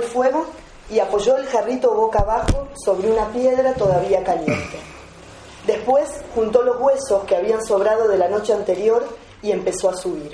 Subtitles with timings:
[0.00, 0.46] el fuego
[0.90, 4.78] y apoyó el jarrito boca abajo sobre una piedra todavía caliente.
[5.66, 9.06] Después juntó los huesos que habían sobrado de la noche anterior
[9.42, 10.32] y empezó a subir.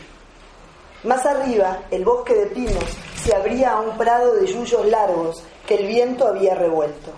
[1.05, 2.85] Más arriba, el bosque de pinos
[3.23, 7.11] se abría a un prado de yuyos largos que el viento había revuelto.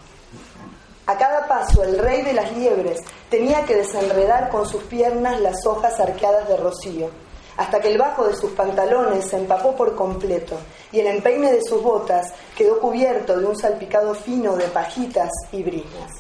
[1.06, 2.98] A cada paso, el rey de las liebres
[3.30, 7.10] tenía que desenredar con sus piernas las hojas arqueadas de rocío
[7.58, 10.56] hasta que el bajo de sus pantalones se empapó por completo
[10.92, 15.64] y el empeine de sus botas quedó cubierto de un salpicado fino de pajitas y
[15.64, 16.12] brisnas.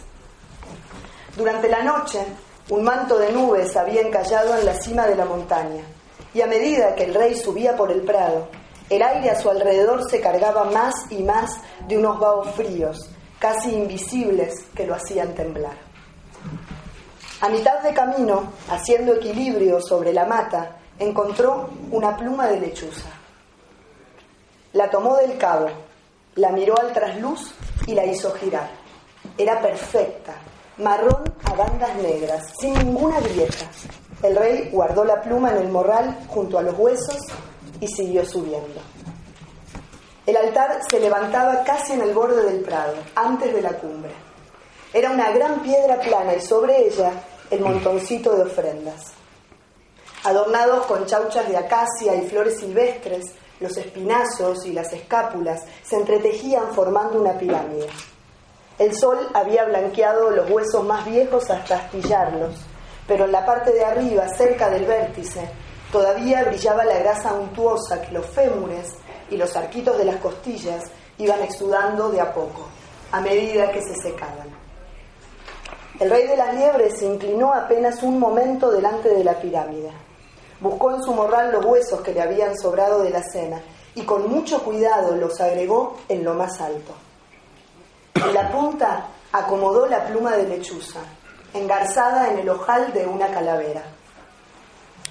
[1.36, 2.18] Durante la noche,
[2.70, 5.84] un manto de nubes había encallado en la cima de la montaña,
[6.34, 8.48] y a medida que el rey subía por el prado,
[8.90, 11.52] el aire a su alrededor se cargaba más y más
[11.86, 15.76] de unos vaos fríos, casi invisibles, que lo hacían temblar.
[17.40, 23.08] A mitad de camino, haciendo equilibrio sobre la mata, encontró una pluma de lechuza.
[24.72, 25.68] La tomó del cabo,
[26.34, 27.54] la miró al trasluz
[27.86, 28.70] y la hizo girar.
[29.36, 30.34] Era perfecta,
[30.78, 33.66] marrón a bandas negras, sin ninguna grieta.
[34.22, 37.18] El rey guardó la pluma en el morral junto a los huesos
[37.80, 38.80] y siguió subiendo.
[40.26, 44.12] El altar se levantaba casi en el borde del prado, antes de la cumbre.
[44.92, 47.12] Era una gran piedra plana y sobre ella
[47.50, 49.17] el montoncito de ofrendas.
[50.24, 53.24] Adornados con chauchas de acacia y flores silvestres,
[53.60, 57.86] los espinazos y las escápulas se entretejían formando una pirámide.
[58.78, 62.54] El sol había blanqueado los huesos más viejos hasta astillarlos,
[63.06, 65.48] pero en la parte de arriba, cerca del vértice,
[65.90, 68.94] todavía brillaba la grasa untuosa que los fémures
[69.30, 70.84] y los arquitos de las costillas
[71.18, 72.68] iban exudando de a poco,
[73.10, 74.48] a medida que se secaban.
[75.98, 79.90] El rey de las liebres se inclinó apenas un momento delante de la pirámide.
[80.60, 83.62] Buscó en su morral los huesos que le habían sobrado de la cena
[83.94, 86.94] y con mucho cuidado los agregó en lo más alto.
[88.14, 91.00] En la punta acomodó la pluma de lechuza,
[91.54, 93.84] engarzada en el ojal de una calavera.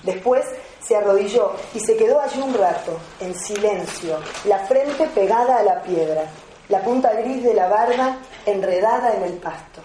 [0.04, 0.46] Después
[0.82, 5.82] se arrodilló y se quedó allí un rato, en silencio, la frente pegada a la
[5.82, 6.26] piedra,
[6.70, 9.82] la punta gris de la barba enredada en el pasto.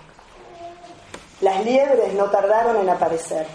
[1.41, 3.47] Las liebres no tardaron en aparecer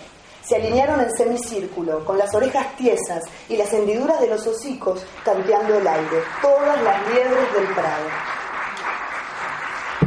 [0.47, 5.77] se alinearon en semicírculo, con las orejas tiesas y las hendiduras de los hocicos tanteando
[5.77, 8.05] el aire, todas las liebres del prado.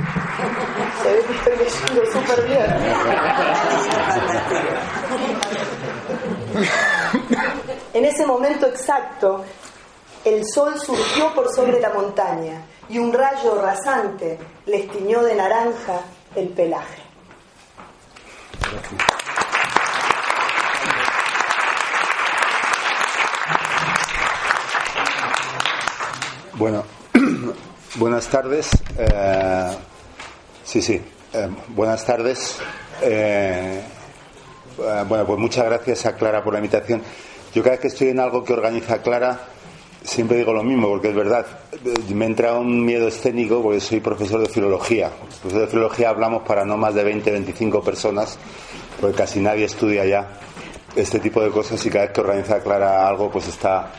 [1.02, 2.66] Se ve que estoy leyendo súper bien.
[7.92, 9.44] En ese momento exacto,
[10.24, 16.00] el sol surgió por sobre la montaña y un rayo rasante les tiñó de naranja
[16.36, 16.99] el pelaje.
[26.60, 26.84] Bueno,
[27.94, 28.68] buenas tardes.
[28.98, 29.70] Eh,
[30.62, 31.00] sí, sí,
[31.32, 32.58] eh, buenas tardes.
[33.00, 33.80] Eh,
[35.08, 37.00] bueno, pues muchas gracias a Clara por la invitación.
[37.54, 39.40] Yo cada vez que estoy en algo que organiza Clara,
[40.04, 41.46] siempre digo lo mismo, porque es verdad.
[42.14, 45.10] Me entra un miedo escénico porque soy profesor de filología.
[45.40, 48.38] Profesor de filología hablamos para no más de 20, 25 personas,
[49.00, 50.28] porque casi nadie estudia ya
[50.94, 53.90] este tipo de cosas y cada vez que organiza Clara algo, pues está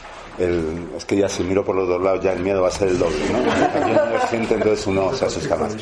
[0.98, 2.90] es que ya si miro por los dos lados ya el miedo va a ser
[2.90, 3.40] el doble, ¿no?
[3.74, 5.78] También uno siente, entonces uno se asusta más.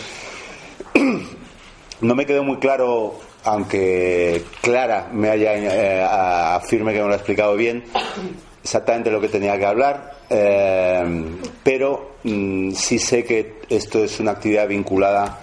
[2.01, 7.17] No me quedó muy claro, aunque Clara me haya eh, afirme que me lo ha
[7.17, 7.83] explicado bien,
[8.63, 11.03] exactamente lo que tenía que hablar, eh,
[11.61, 15.39] pero mm, sí sé que esto es una actividad vinculada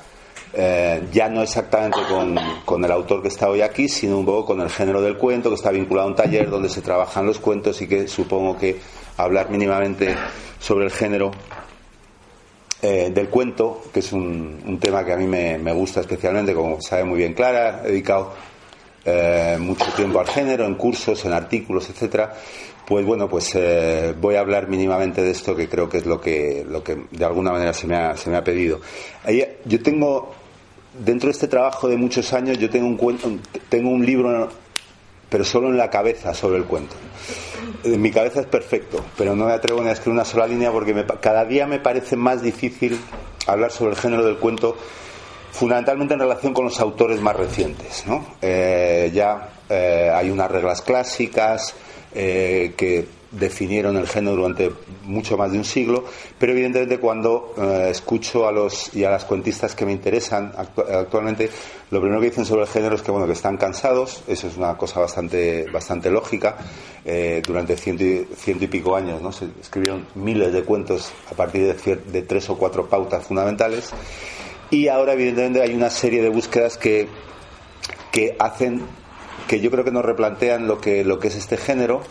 [0.59, 2.34] eh, ya no exactamente con,
[2.65, 5.50] con, el autor que está hoy aquí, sino un poco con el género del cuento,
[5.50, 8.81] que está vinculado a un taller donde se trabajan los cuentos y que supongo que
[9.17, 10.15] hablar mínimamente
[10.59, 11.31] sobre el género
[12.83, 17.05] eh, del cuento, que es un, tema que a mí me, gusta especialmente, como sabe
[17.05, 18.35] muy bien Clara, he dedicado
[19.05, 22.35] eh, mucho tiempo al género, en cursos, en artículos, etcétera.
[22.87, 26.21] Pues bueno, pues eh, voy a hablar mínimamente de esto, que creo que es lo
[26.21, 28.81] que, lo que de alguna manera se me ha, se me ha pedido.
[29.65, 30.35] yo tengo,
[31.05, 34.49] dentro de este trabajo de muchos años, yo tengo un, tengo un libro
[35.28, 36.94] pero solo en la cabeza sobre el cuento.
[37.84, 40.70] En mi cabeza es perfecto, pero no me atrevo ni a escribir una sola línea
[40.70, 42.99] porque cada día me parece más difícil
[43.46, 44.76] hablar sobre el género del cuento,
[45.52, 48.05] fundamentalmente en relación con los autores más recientes.
[48.43, 51.75] Eh, ya eh, hay unas reglas clásicas
[52.14, 53.06] eh, que
[53.38, 54.73] definieron el género durante
[55.05, 56.05] mucho más de un siglo,
[56.38, 61.50] pero evidentemente cuando eh, escucho a los y a las cuentistas que me interesan actualmente,
[61.91, 64.56] lo primero que dicen sobre el género es que bueno que están cansados, eso es
[64.56, 66.56] una cosa bastante bastante lógica.
[67.09, 69.31] Eh, durante ciento y, ciento y, pico años, ¿no?
[69.31, 73.93] Se escribieron miles de cuentos a partir de, de tres o cuatro pautas fundamentales
[74.71, 77.06] y ahora evidentemente hay una serie de búsquedas que
[78.11, 78.82] que hacen
[79.47, 82.03] que yo creo que nos replantean lo que lo que es este género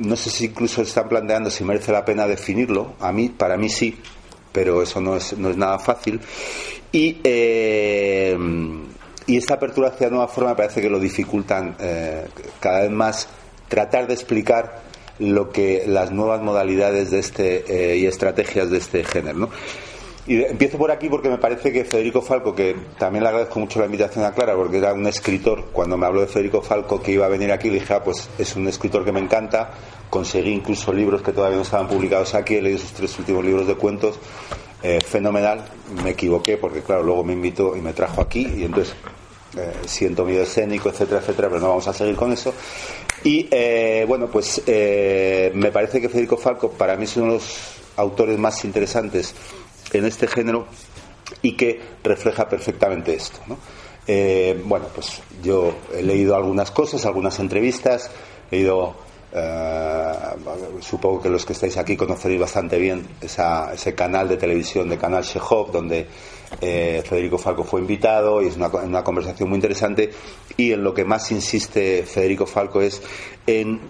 [0.00, 2.94] no sé si incluso están planteando si merece la pena definirlo.
[3.00, 3.96] A mí, para mí sí,
[4.52, 6.20] pero eso no es, no es nada fácil.
[6.92, 8.36] Y, eh,
[9.26, 12.26] y esta apertura hacia nueva forma parece que lo dificultan eh,
[12.58, 13.28] cada vez más
[13.68, 14.82] tratar de explicar
[15.20, 19.50] lo que las nuevas modalidades de este eh, y estrategias de este género.
[20.30, 23.80] Y empiezo por aquí porque me parece que Federico Falco, que también le agradezco mucho
[23.80, 27.10] la invitación a Clara, porque era un escritor, cuando me habló de Federico Falco que
[27.10, 29.72] iba a venir aquí, le dije, ah, pues es un escritor que me encanta,
[30.08, 33.66] conseguí incluso libros que todavía no estaban publicados aquí, he leído sus tres últimos libros
[33.66, 34.20] de cuentos,
[34.84, 35.64] eh, fenomenal,
[36.04, 38.94] me equivoqué porque claro, luego me invitó y me trajo aquí y entonces
[39.58, 42.54] eh, siento miedo escénico, etcétera, etcétera, pero no vamos a seguir con eso.
[43.24, 47.80] Y eh, bueno, pues me parece que Federico Falco para mí es uno de los
[47.96, 49.34] autores más interesantes
[49.92, 50.66] en este género
[51.42, 53.38] y que refleja perfectamente esto.
[54.06, 58.10] Eh, bueno, pues yo he leído algunas cosas, algunas entrevistas,
[58.50, 58.94] he ido,
[59.32, 60.12] eh,
[60.80, 65.22] supongo que los que estáis aquí conoceréis bastante bien ese canal de televisión de Canal
[65.22, 66.06] Shehov, donde
[66.60, 70.10] eh, Federico Falco fue invitado y es una, una, conversación muy interesante.
[70.56, 73.00] Y en lo que más insiste Federico Falco es
[73.46, 73.80] en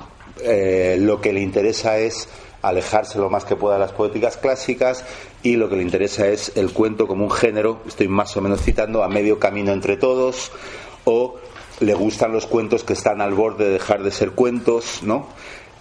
[0.43, 2.27] lo que le interesa es
[2.63, 5.05] alejarse lo más que pueda de las poéticas clásicas
[5.43, 8.63] y lo que le interesa es el cuento como un género, estoy más o menos
[8.63, 10.53] citando, a medio camino entre todos,
[11.05, 11.37] o
[11.81, 15.29] le gustan los cuentos que están al borde de dejar de ser cuentos, ¿no?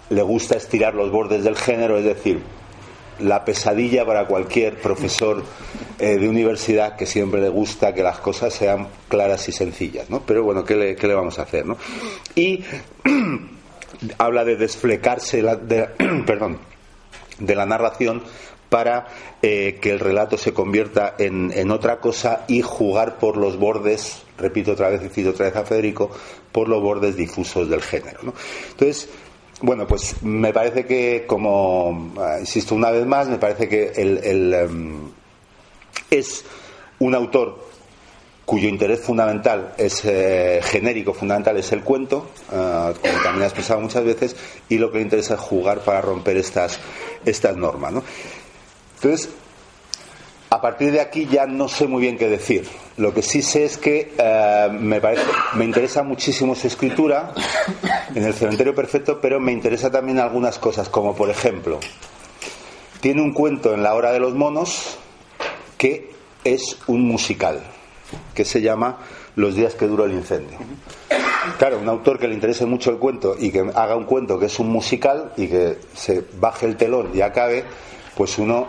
[0.08, 2.40] Le gusta estirar los bordes del género, es decir,
[3.20, 5.44] la pesadilla para cualquier profesor
[5.98, 10.22] eh, de universidad que siempre le gusta que las cosas sean claras y sencillas, ¿no?
[10.22, 11.76] Pero bueno, ¿qué le, qué le vamos a hacer, ¿no?
[12.34, 12.64] Y
[14.18, 15.86] habla de desflecarse, la, de,
[16.26, 16.58] perdón,
[17.38, 18.22] de la narración
[18.68, 19.08] para
[19.42, 24.72] eh, que el relato se convierta en, otra cosa y jugar por los bordes, repito
[24.72, 26.10] otra vez, cito otra vez a Federico,
[26.52, 28.20] por los bordes difusos del género.
[28.70, 29.08] Entonces,
[29.60, 34.54] bueno, pues me parece que, como ah, insisto una vez más, me parece que el,
[34.54, 35.10] em,
[36.10, 36.44] es
[37.00, 37.69] un autor
[38.50, 43.80] cuyo interés fundamental es eh, genérico, fundamental es el cuento, uh, como también ha expresado
[43.80, 44.34] muchas veces,
[44.68, 46.80] y lo que le interesa es jugar para romper estas,
[47.24, 47.92] estas normas.
[47.92, 48.02] ¿no?
[48.96, 49.28] Entonces,
[50.50, 52.66] a partir de aquí ya no sé muy bien qué decir.
[52.96, 55.22] Lo que sí sé es que eh, me, parece,
[55.54, 57.32] me interesa muchísimo su escritura
[58.16, 61.78] en el cementerio perfecto, pero me interesa también algunas cosas, como por ejemplo,
[63.00, 64.98] tiene un cuento en la hora de los monos
[65.78, 66.10] que
[66.42, 67.62] es un musical,
[68.34, 68.98] que se llama
[69.36, 70.58] Los días que duró el incendio.
[71.58, 74.46] Claro, un autor que le interese mucho el cuento y que haga un cuento que
[74.46, 77.64] es un musical y que se baje el telón y acabe,
[78.16, 78.66] pues uno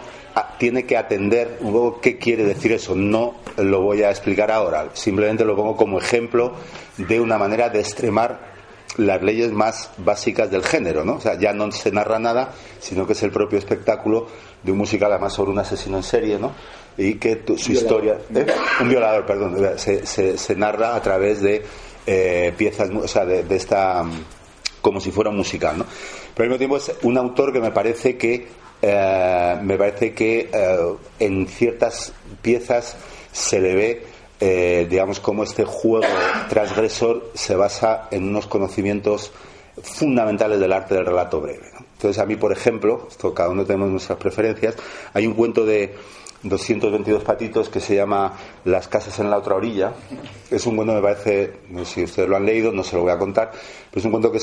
[0.58, 2.96] tiene que atender poco qué quiere decir eso.
[2.96, 6.54] No lo voy a explicar ahora, simplemente lo pongo como ejemplo
[6.98, 8.52] de una manera de extremar
[8.98, 11.16] las leyes más básicas del género, ¿no?
[11.16, 14.28] O sea, ya no se narra nada, sino que es el propio espectáculo
[14.64, 16.52] de un musical, además sobre un asesino en serie, ¿no?
[16.98, 18.46] Y que su historia, ¿eh?
[18.82, 21.64] un violador, perdón, se, se, narra a través de
[22.06, 24.04] eh, piezas, o sea, de, de, esta,
[24.82, 25.86] como si fuera un musical, ¿no?
[26.36, 28.48] Pero al mismo tiempo es un autor que me parece que
[28.82, 32.96] eh, me parece que eh, en ciertas piezas
[33.32, 36.08] se le ve, digamos, como este juego
[36.50, 39.32] transgresor se basa en unos conocimientos
[39.84, 41.70] fundamentales del arte del relato breve.
[41.94, 44.76] Entonces, a mí, por ejemplo, esto cada uno tenemos nuestras preferencias,
[45.14, 45.94] hay un cuento de
[46.44, 48.34] 222 patitos que se llama
[48.66, 49.94] Las casas en la otra orilla.
[50.50, 53.04] Es un cuento, me parece, no sé si ustedes lo han leído, no se lo
[53.04, 54.40] voy a contar, pero es un cuento que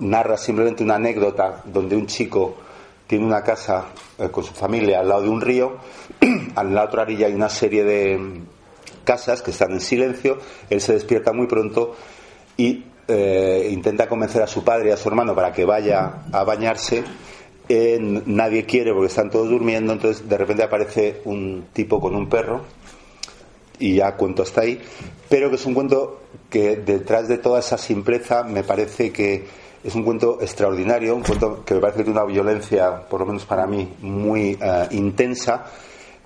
[0.00, 2.56] narra simplemente una anécdota donde un chico
[3.06, 3.86] tiene una casa
[4.18, 5.78] eh, con su familia al lado de un río,
[6.54, 8.42] a la otra orilla hay una serie de
[9.04, 10.38] casas que están en silencio,
[10.68, 11.96] él se despierta muy pronto
[12.56, 16.44] y eh, intenta convencer a su padre y a su hermano para que vaya a
[16.44, 17.02] bañarse.
[17.68, 22.62] Nadie quiere porque están todos durmiendo, entonces de repente aparece un tipo con un perro
[23.78, 24.80] y ya cuento hasta ahí,
[25.28, 26.20] pero que es un cuento
[26.50, 29.46] que detrás de toda esa simpleza me parece que
[29.84, 33.26] es un cuento extraordinario, un cuento que me parece que tiene una violencia, por lo
[33.26, 35.66] menos para mí, muy eh, intensa,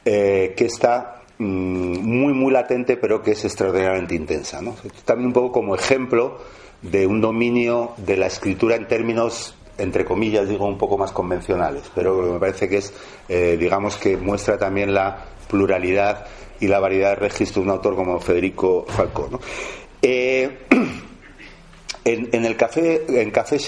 [0.05, 4.61] eh, que está mm, muy, muy latente, pero que es extraordinariamente intensa.
[5.05, 6.39] También un poco como ejemplo
[6.81, 11.83] de un dominio de la escritura en términos entre comillas digo, un poco más convencionales,
[11.95, 12.93] pero me parece que es,
[13.29, 16.27] eh, digamos que muestra también la pluralidad
[16.61, 19.41] y la variedad de registro de un autor como Federico Falcó.
[20.01, 20.59] Eh,
[22.05, 23.59] en, el café, en Café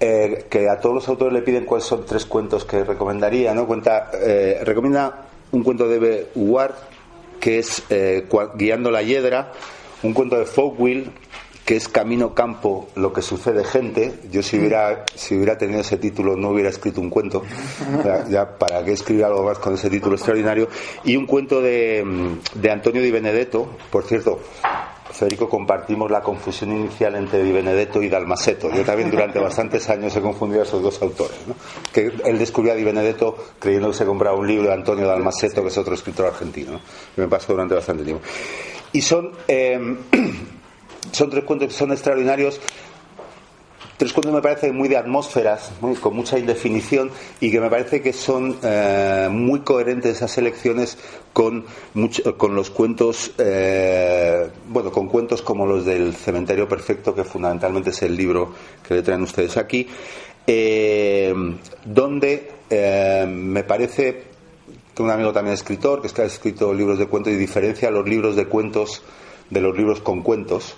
[0.00, 3.66] eh, que a todos los autores le piden cuáles son tres cuentos que recomendaría, ¿no?
[3.66, 4.10] Cuenta,
[4.62, 6.74] recomienda un cuento de Ward,
[7.40, 7.82] que es
[8.54, 9.52] Guiando la Hiedra,
[10.02, 11.10] un cuento de Folkwill,
[11.70, 14.12] que es Camino Campo, lo que sucede gente.
[14.28, 17.44] Yo si hubiera, si hubiera tenido ese título no hubiera escrito un cuento.
[18.28, 20.68] Ya, para qué escribir algo más con ese título extraordinario.
[21.04, 22.04] Y un cuento de,
[22.56, 24.40] de Antonio Di Benedetto, por cierto.
[25.12, 28.68] Federico, compartimos la confusión inicial entre Di Benedetto y Dalmaseto.
[28.74, 31.38] Yo también durante bastantes años he confundido a esos dos autores.
[31.92, 35.62] Que él descubrió a Di Benedetto creyendo que se compraba un libro de Antonio Dalmaseto,
[35.62, 36.80] que es otro escritor argentino.
[37.14, 38.24] Que me pasó durante bastante tiempo.
[38.92, 39.78] Y son eh,
[41.12, 42.60] son tres cuentos que son extraordinarios.
[43.96, 48.14] Tres cuentos me parece muy de atmósferas, con mucha indefinición y que me parece que
[48.14, 50.96] son eh, muy coherentes esas elecciones
[51.34, 51.66] con,
[52.38, 58.00] con los cuentos, eh, bueno, con cuentos como los del Cementerio Perfecto, que fundamentalmente es
[58.00, 58.54] el libro
[58.88, 59.86] que le traen ustedes aquí,
[60.46, 61.34] eh,
[61.84, 62.52] donde
[63.28, 64.22] me parece
[64.94, 68.34] que un amigo también escritor, que ha escrito libros de cuentos y diferencia los libros
[68.34, 69.02] de cuentos
[69.50, 70.76] de los libros con cuentos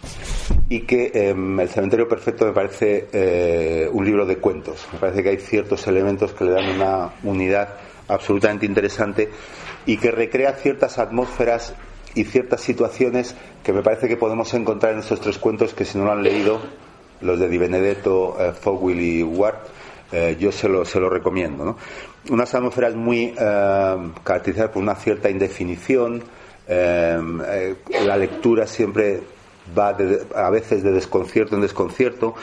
[0.68, 4.86] y que em, El Cementerio Perfecto me parece eh, un libro de cuentos.
[4.92, 7.76] Me parece que hay ciertos elementos que le dan una unidad
[8.08, 9.30] absolutamente interesante
[9.84, 11.74] y que recrea ciertas atmósferas
[12.14, 15.98] y ciertas situaciones que me parece que podemos encontrar en estos tres cuentos que si
[15.98, 16.60] no lo han leído,
[17.20, 19.56] los de Di Benedetto, eh, Fogwill y Ward,
[20.10, 21.64] eh, yo se lo, se lo recomiendo.
[21.64, 21.76] ¿no?
[22.30, 26.22] Unas atmósferas muy caracterizadas por una cierta indefinición,
[26.74, 27.74] eh,
[28.04, 29.20] la lectura siempre
[29.76, 29.96] va
[30.34, 32.34] a veces de desconcierto en desconcierto,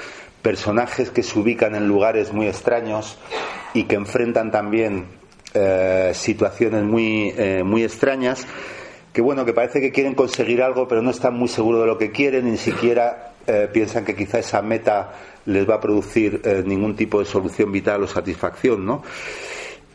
[0.42, 3.18] personajes que se ubican en lugares muy extraños
[3.74, 5.08] y que enfrentan también
[5.54, 8.48] eh, situaciones muy, eh, muy extrañas,
[9.14, 11.98] que bueno, que parece que quieren conseguir algo, pero no están muy seguros de lo
[11.98, 13.26] que quieren, ni siquiera
[13.74, 15.12] piensan que quizá esa meta
[15.48, 19.02] les va a producir ningún tipo de solución vital o satisfacción, ¿no?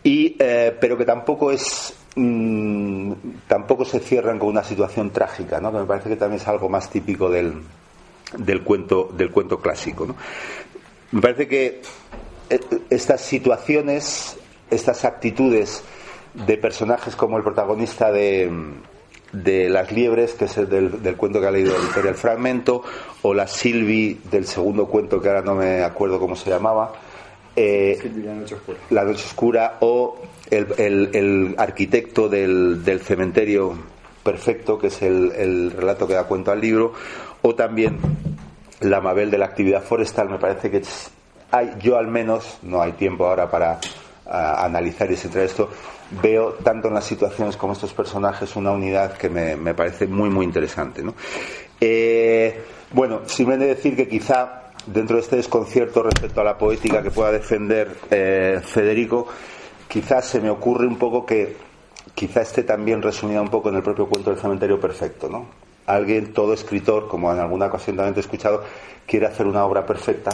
[0.02, 0.30] Y,
[0.80, 3.12] pero que tampoco es Mm,
[3.48, 5.72] tampoco se cierran con una situación trágica, ¿no?
[5.72, 7.54] que me parece que también es algo más típico del,
[8.38, 10.06] del, cuento, del cuento clásico.
[10.06, 10.14] ¿no?
[11.10, 11.82] Me parece que
[12.50, 14.36] eh, estas situaciones,
[14.70, 15.82] estas actitudes
[16.34, 18.50] de personajes como el protagonista de,
[19.32, 22.82] de Las Liebres, que es el del, cuento que ha leído Victoria el Fragmento,
[23.22, 26.92] o la Silvi del segundo cuento que ahora no me acuerdo cómo se llamaba,
[27.56, 28.56] eh, la, noche
[28.90, 29.78] la, noche oscura.
[29.80, 30.16] o
[30.50, 33.76] el, arquitecto del, cementerio
[34.22, 36.92] perfecto, que es el, relato que da cuenta al libro,
[37.42, 37.98] o también
[38.80, 40.82] la Mabel de la actividad forestal, me parece que
[41.50, 43.78] hay, yo al menos, no hay tiempo ahora para
[44.26, 45.68] analizar y centrar esto,
[46.22, 50.44] veo tanto en las situaciones como estos personajes una unidad que me, parece muy, muy
[50.44, 51.02] interesante.
[51.02, 51.14] ¿no?
[51.80, 57.10] Eh, bueno, simplemente decir que quizá dentro de este desconcierto respecto a la poética que
[57.10, 59.26] pueda defender eh, Federico,
[59.94, 61.56] quizás se me ocurre un poco que
[62.16, 65.46] quizá esté también resumida un poco en el propio cuento del cementerio perfecto, ¿no?
[65.86, 68.64] Alguien, todo escritor, como en alguna ocasión también he escuchado,
[69.06, 70.32] quiere hacer una obra perfecta,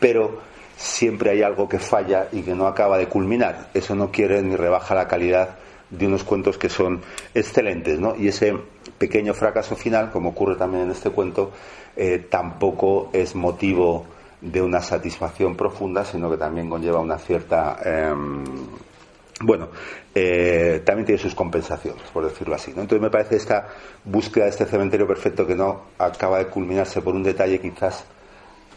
[0.00, 0.38] pero
[0.78, 3.68] siempre hay algo que falla y que no acaba de culminar.
[3.74, 5.58] Eso no quiere ni rebaja la calidad
[5.90, 7.02] de unos cuentos que son
[7.34, 8.16] excelentes, ¿no?
[8.16, 8.56] Y ese
[8.96, 11.50] pequeño fracaso final, como ocurre también en este cuento,
[11.96, 14.06] eh, tampoco es motivo
[14.40, 17.78] de una satisfacción profunda, sino que también conlleva una cierta.
[17.84, 18.44] Em,
[19.42, 19.68] bueno,
[20.14, 22.70] eh, también tiene sus compensaciones, por decirlo así.
[22.70, 23.68] Entonces me parece esta
[24.04, 28.04] búsqueda de este cementerio perfecto que no acaba de culminarse por un detalle quizás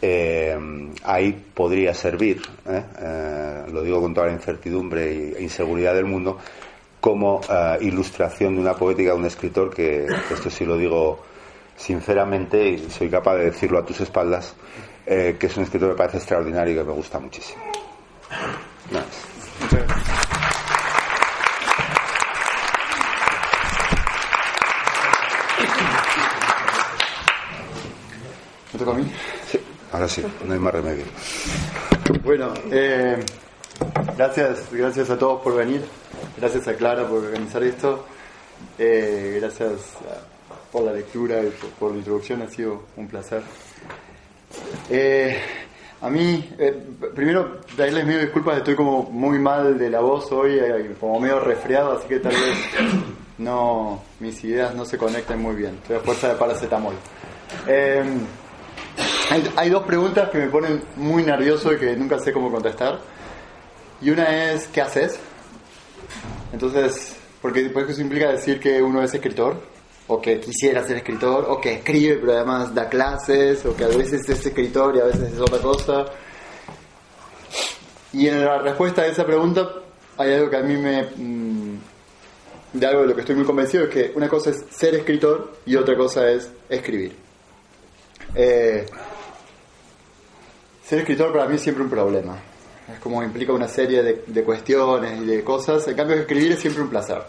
[0.00, 2.82] em, ahí podría servir, ¿eh?
[2.98, 6.38] Eh, lo digo con toda la incertidumbre e inseguridad del mundo,
[7.00, 7.42] como
[7.82, 11.22] ilustración de una poética de un escritor que, esto sí lo digo
[11.76, 14.54] sinceramente, y soy capaz de decirlo a tus espaldas,
[15.06, 17.62] eh, que es un escritor que me parece extraordinario y que me gusta muchísimo.
[28.72, 29.12] ¿Me toca a mí?
[29.50, 29.60] Sí,
[29.92, 31.04] ahora sí, no hay más remedio.
[32.24, 33.24] Bueno, eh,
[34.16, 35.84] gracias, gracias a todos por venir.
[36.36, 38.04] Gracias a Clara por organizar esto.
[38.78, 39.96] Eh, gracias
[40.72, 43.42] por la lectura y por la introducción, ha sido un placer.
[44.90, 45.38] Eh,
[46.00, 46.82] a mí, eh,
[47.14, 51.40] primero, darles medio disculpas, estoy como muy mal de la voz hoy, eh, como medio
[51.40, 52.58] resfriado, así que tal vez
[53.38, 55.76] no, mis ideas no se conecten muy bien.
[55.76, 56.94] Estoy a fuerza de paracetamol.
[59.30, 63.00] Hay, hay dos preguntas que me ponen muy nervioso y que nunca sé cómo contestar.
[64.02, 65.18] Y una es, ¿qué haces?
[66.52, 69.60] Entonces, porque después eso implica decir que uno es escritor,
[70.06, 73.88] o que quisiera ser escritor, o que escribe pero además da clases, o que a
[73.88, 76.04] veces es escritor y a veces es otra cosa.
[78.12, 79.68] Y en la respuesta a esa pregunta
[80.16, 81.02] hay algo que a mí me...
[81.16, 81.78] mm,
[82.74, 85.58] de algo de lo que estoy muy convencido es que una cosa es ser escritor
[85.64, 87.16] y otra cosa es escribir.
[88.34, 88.84] Eh,
[90.84, 92.36] ser escritor para mí es siempre un problema.
[92.92, 95.86] Es como implica una serie de, de cuestiones y de cosas.
[95.86, 97.22] En cambio, escribir es siempre un placer.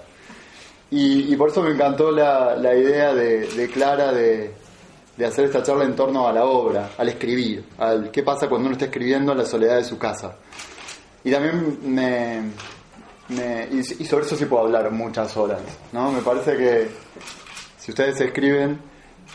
[0.92, 4.52] Y, y por eso me encantó la, la idea de, de Clara de,
[5.18, 8.68] de hacer esta charla en torno a la obra, al escribir, al qué pasa cuando
[8.68, 10.36] uno está escribiendo en la soledad de su casa.
[11.24, 12.42] Y también me,
[13.30, 15.60] me- y, sobre eso sí puedo hablar muchas horas,
[15.92, 16.12] ¿no?
[16.12, 16.88] Me parece que
[17.80, 18.80] si ustedes escriben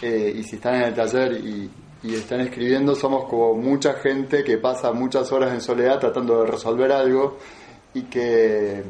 [0.00, 1.68] eh, y si están en el taller y,
[2.04, 6.50] y están escribiendo, somos como mucha gente que pasa muchas horas en soledad tratando de
[6.50, 7.38] resolver algo
[7.94, 8.84] y que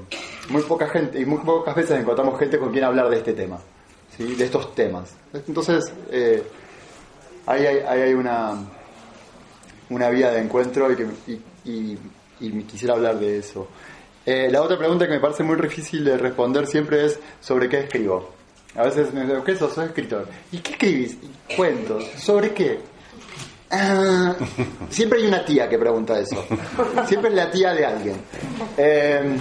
[0.49, 3.59] muy poca gente y muy pocas veces encontramos gente con quien hablar de este tema,
[4.16, 4.35] ¿sí?
[4.35, 5.14] de estos temas.
[5.33, 6.42] Entonces, eh,
[7.47, 8.54] ahí hay, ahí hay una,
[9.88, 11.07] una vía de encuentro y, que,
[11.64, 13.69] y, quisiera hablar de eso.
[14.26, 17.80] Eh, la otra pregunta que me parece muy difícil de responder siempre es sobre qué
[17.80, 18.30] escribo.
[18.76, 19.76] A veces me digo, ¿qué sos?
[19.78, 20.28] Escritor.
[20.52, 21.16] ¿Y qué escribís?
[21.57, 22.04] Cuentos.
[22.19, 22.78] ¿Sobre qué?
[23.70, 24.34] Ah,
[24.90, 26.44] siempre hay una tía que pregunta eso.
[27.06, 28.16] Siempre es la tía de alguien.
[28.76, 29.38] Eh,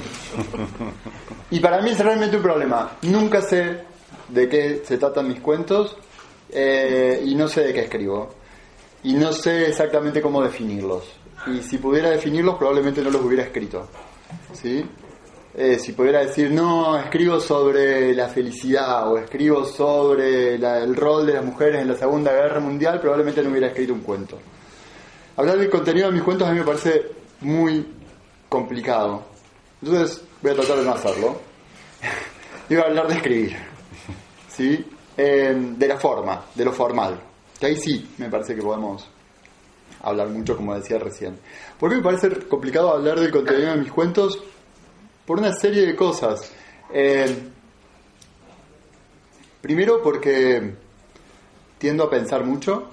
[1.51, 2.97] y para mí es realmente un problema.
[3.03, 3.83] Nunca sé
[4.27, 5.97] de qué se tratan mis cuentos
[6.51, 8.35] eh, y no sé de qué escribo.
[9.03, 11.05] Y no sé exactamente cómo definirlos.
[11.47, 13.87] Y si pudiera definirlos, probablemente no los hubiera escrito.
[14.53, 14.85] ¿Sí?
[15.61, 21.33] Eh, si pudiera decir, no, escribo sobre la felicidad o escribo sobre el rol de
[21.33, 24.39] las mujeres en la Segunda Guerra Mundial, probablemente no hubiera escrito un cuento.
[25.35, 27.11] Hablar del contenido de mis cuentos a mí me parece
[27.41, 27.85] muy
[28.47, 29.21] complicado.
[29.81, 31.41] Entonces voy a tratar de no hacerlo.
[32.69, 33.57] voy a hablar de escribir.
[34.47, 34.85] ¿Sí?
[35.17, 37.19] Eh, de la forma, de lo formal.
[37.59, 39.05] Que ahí sí me parece que podemos
[40.03, 41.37] hablar mucho, como decía recién.
[41.77, 44.41] ¿Por qué me parece complicado hablar del contenido de mis cuentos?
[45.29, 46.51] Por una serie de cosas.
[46.91, 47.37] Eh,
[49.61, 50.73] primero porque
[51.77, 52.89] tiendo a pensar mucho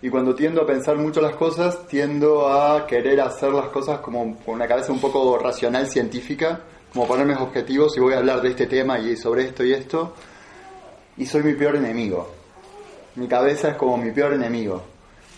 [0.00, 4.38] y cuando tiendo a pensar mucho las cosas tiendo a querer hacer las cosas como
[4.44, 6.60] con una cabeza un poco racional científica,
[6.92, 10.14] como ponerme objetivos y voy a hablar de este tema y sobre esto y esto
[11.16, 12.32] y soy mi peor enemigo.
[13.16, 14.84] Mi cabeza es como mi peor enemigo.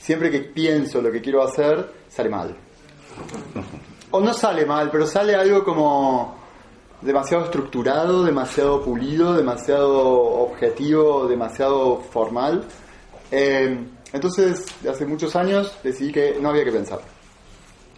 [0.02, 2.54] Siempre que pienso lo que quiero hacer, sale mal.
[4.10, 6.36] O no sale mal, pero sale algo como
[7.00, 12.64] demasiado estructurado, demasiado pulido, demasiado objetivo, demasiado formal.
[13.30, 17.00] Eh, entonces, hace muchos años decidí que no había que pensar.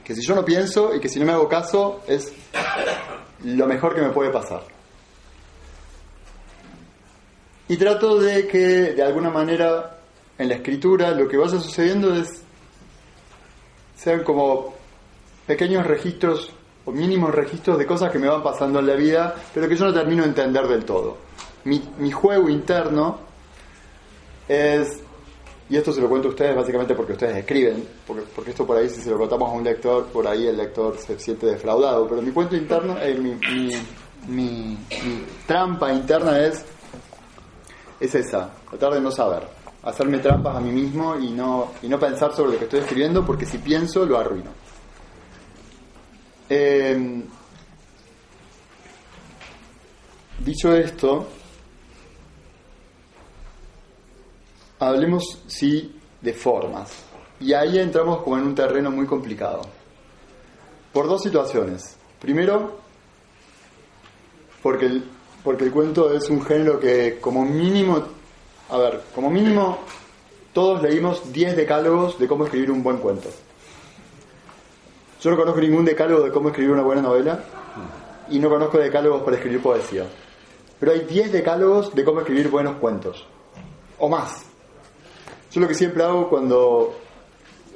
[0.04, 2.32] Que si yo no pienso y que si no me hago caso es
[3.44, 4.62] lo mejor que me puede pasar.
[7.68, 9.98] Y trato de que de alguna manera
[10.36, 12.42] en la escritura lo que vaya sucediendo es
[13.94, 14.79] sean como
[15.50, 16.52] pequeños registros
[16.84, 19.84] o mínimos registros de cosas que me van pasando en la vida, pero que yo
[19.84, 21.16] no termino de entender del todo.
[21.64, 23.18] Mi, juego interno
[24.46, 25.02] es,
[25.68, 28.76] y esto se lo cuento a ustedes básicamente porque ustedes escriben, porque, porque esto por
[28.76, 32.06] ahí si se lo contamos a un lector, por ahí el lector se siente defraudado,
[32.08, 33.18] pero mi cuento interno, eh,
[34.28, 34.78] mi
[35.48, 36.64] trampa interna es,
[37.98, 39.48] es esa, tratar de no saber,
[39.82, 43.26] hacerme trampas a mí mismo y no, y no pensar sobre lo que estoy escribiendo
[43.26, 44.59] porque si pienso lo arruino.
[46.52, 47.22] Eh,
[50.40, 51.28] dicho esto,
[54.80, 57.04] hablemos sí de formas.
[57.38, 59.62] Y ahí entramos como en un terreno muy complicado.
[60.92, 61.96] Por dos situaciones.
[62.20, 62.80] Primero,
[64.60, 65.04] porque el,
[65.44, 68.02] porque el cuento es un género que como mínimo,
[68.70, 69.78] a ver, como mínimo
[70.52, 73.30] todos leímos 10 decálogos de cómo escribir un buen cuento.
[75.20, 77.40] Yo no conozco ningún decálogo de cómo escribir una buena novela
[78.30, 80.06] y no conozco decálogos para escribir poesía.
[80.78, 83.26] Pero hay 10 decálogos de cómo escribir buenos cuentos.
[83.98, 84.46] O más.
[85.52, 86.94] Yo lo que siempre hago cuando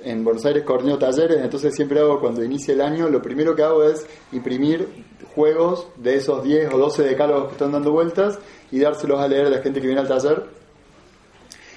[0.02, 3.62] en Buenos Aires coordino talleres, entonces siempre hago cuando inicia el año, lo primero que
[3.62, 5.04] hago es imprimir
[5.34, 8.38] juegos de esos 10 o 12 decálogos que están dando vueltas
[8.70, 10.44] y dárselos a leer a la gente que viene al taller.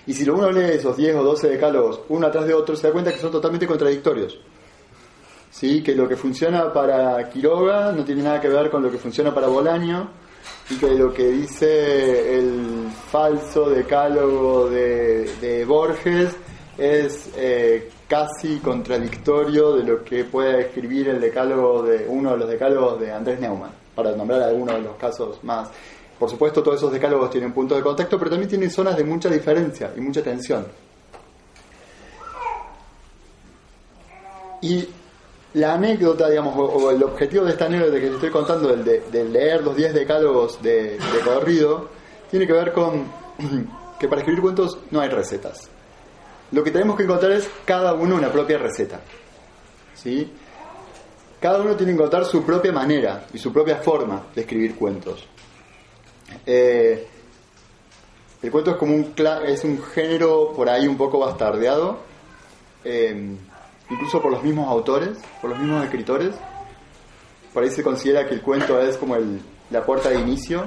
[0.06, 2.94] Y si uno lee esos 10 o 12 decálogos uno atrás de otro, se da
[2.94, 4.40] cuenta que son totalmente contradictorios.
[5.50, 5.82] ¿Sí?
[5.82, 9.34] Que lo que funciona para Quiroga no tiene nada que ver con lo que funciona
[9.34, 10.10] para Bolaño
[10.70, 16.36] y que lo que dice el falso decálogo de, de Borges
[16.78, 22.50] es eh, casi contradictorio de lo que puede escribir el decálogo de uno de los
[22.50, 25.70] decálogos de Andrés Neumann, para nombrar algunos de los casos más.
[26.20, 29.30] Por supuesto, todos esos decálogos tienen puntos de contexto, pero también tienen zonas de mucha
[29.30, 30.66] diferencia y mucha tensión.
[34.62, 34.88] Y
[35.54, 39.24] la anécdota, digamos, o, el objetivo de esta anécdota que te estoy contando, del de,
[39.24, 41.90] leer los 10 decálogos de, de corrido,
[42.30, 43.06] tiene que ver con
[44.00, 45.70] que para escribir cuentos no hay recetas.
[46.52, 49.02] Lo que tenemos que encontrar es cada uno una propia receta.
[49.96, 50.32] ¿Sí?
[51.40, 55.28] Cada uno tiene que encontrar su propia manera y su propia forma de escribir cuentos.
[56.46, 57.08] Eh,
[58.42, 59.14] el cuento es como un,
[59.46, 62.00] es un género por ahí un poco bastardeado.
[62.84, 63.36] Eh,
[63.90, 66.36] incluso por los mismos autores, por los mismos escritores.
[67.54, 70.66] Por ahí se considera que el cuento es como el, la puerta de inicio.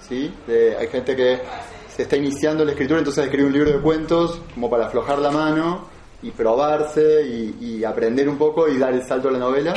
[0.00, 0.32] ¿sí?
[0.78, 1.40] hay gente que
[1.94, 5.30] se está iniciando la escritura, entonces escribe un libro de cuentos como para aflojar la
[5.30, 5.86] mano
[6.22, 9.74] y probarse y, aprender un poco y dar el salto a la novela.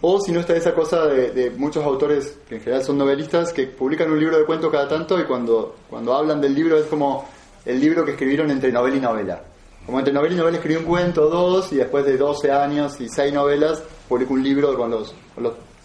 [0.00, 3.52] O si no está esa cosa de, de, muchos autores, que en general son novelistas,
[3.52, 6.86] que publican un libro de cuentos cada tanto y cuando, cuando hablan del libro es
[6.86, 7.26] como
[7.64, 9.42] el libro que escribieron entre novela y novela.
[9.86, 13.08] Como entre novela y novela escribí un cuento, dos, y después de 12 años y
[13.08, 15.14] 6 novelas, publico un libro con los,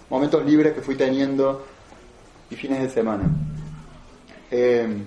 [0.10, 1.66] momentos libres que fui teniendo
[2.50, 3.30] y fines de semana.
[4.50, 5.04] Eh,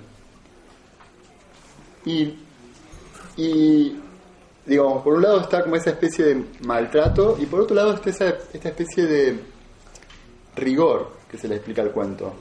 [2.04, 2.38] y,
[3.36, 4.00] y,
[4.66, 8.10] digamos, por un lado está como esa especie de maltrato, y por otro lado está
[8.10, 9.40] esa, esta especie de
[10.54, 12.34] rigor que se le explica al cuento.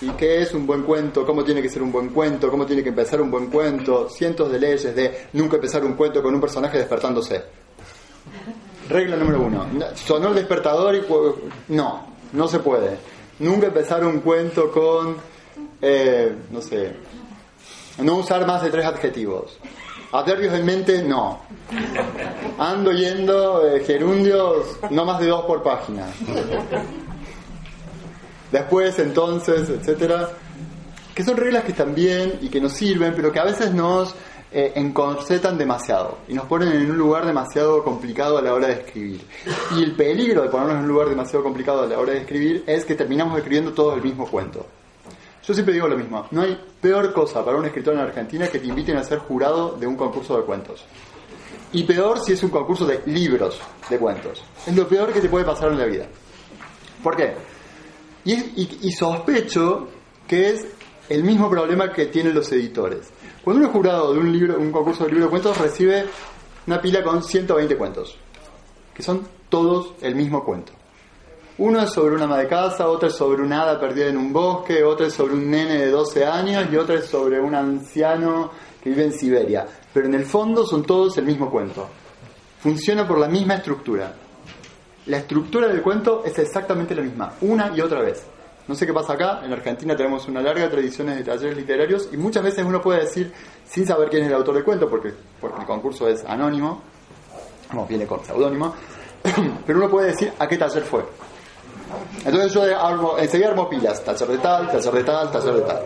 [0.00, 1.24] ¿Y qué es un buen cuento?
[1.24, 2.50] ¿Cómo tiene que ser un buen cuento?
[2.50, 4.08] ¿Cómo tiene que empezar un buen cuento?
[4.08, 7.42] Cientos de leyes de nunca empezar un cuento con un personaje despertándose.
[8.88, 9.66] Regla número uno.
[9.94, 11.02] Sonó el despertador y...
[11.68, 12.96] No, no se puede.
[13.38, 15.16] Nunca empezar un cuento con...
[15.80, 16.92] Eh, no sé.
[17.98, 19.58] No usar más de tres adjetivos.
[20.12, 21.40] Adverbios en mente, no.
[22.58, 26.06] Ando yendo eh, gerundios, no más de dos por página
[28.52, 30.28] después, entonces, etcétera,
[31.14, 34.14] que son reglas que están bien y que nos sirven, pero que a veces nos
[34.52, 34.92] eh,
[35.56, 39.22] demasiado y nos ponen en un lugar demasiado complicado a la hora de escribir.
[39.76, 42.64] Y el peligro de ponernos en un lugar demasiado complicado a la hora de escribir
[42.66, 44.66] es que terminamos escribiendo todo el mismo cuento.
[45.42, 48.60] Yo siempre digo lo mismo, no hay peor cosa para un escritor en Argentina que
[48.60, 50.84] te inviten a ser jurado de un concurso de cuentos.
[51.72, 54.44] Y peor si es un concurso de libros de cuentos.
[54.66, 56.06] Es lo peor que te puede pasar en la vida.
[57.02, 57.34] ¿Por qué?
[58.24, 59.88] Y, sospecho
[60.28, 60.66] que es
[61.08, 63.10] el mismo problema que tienen los editores.
[63.42, 66.04] Cuando es jurado de un libro, un concurso de libro de cuentos, recibe
[66.66, 68.16] una pila con 120 cuentos,
[68.94, 70.72] que son todos el mismo cuento.
[71.58, 74.32] Uno es sobre una ama de casa, otro es sobre un hada perdida en un
[74.32, 78.50] bosque, otro es sobre un nene de 12 años y otro es sobre un anciano
[78.82, 79.66] que vive en Siberia.
[79.92, 81.88] Pero en el fondo son todos el mismo cuento.
[82.60, 84.14] Funciona por la misma estructura.
[85.06, 88.24] La estructura del cuento es exactamente la misma, una y otra vez.
[88.68, 92.16] No sé qué pasa acá, en Argentina tenemos una larga tradición de talleres literarios y
[92.16, 93.32] muchas veces uno puede decir,
[93.64, 96.80] sin saber quién es el autor del cuento, porque, porque el concurso es anónimo,
[97.68, 98.74] como viene con seudónimo,
[99.66, 101.04] pero uno puede decir a qué taller fue.
[102.24, 105.82] Entonces yo armo, enseguida armo pilas, taller de tal, taller de tal, taller de tal.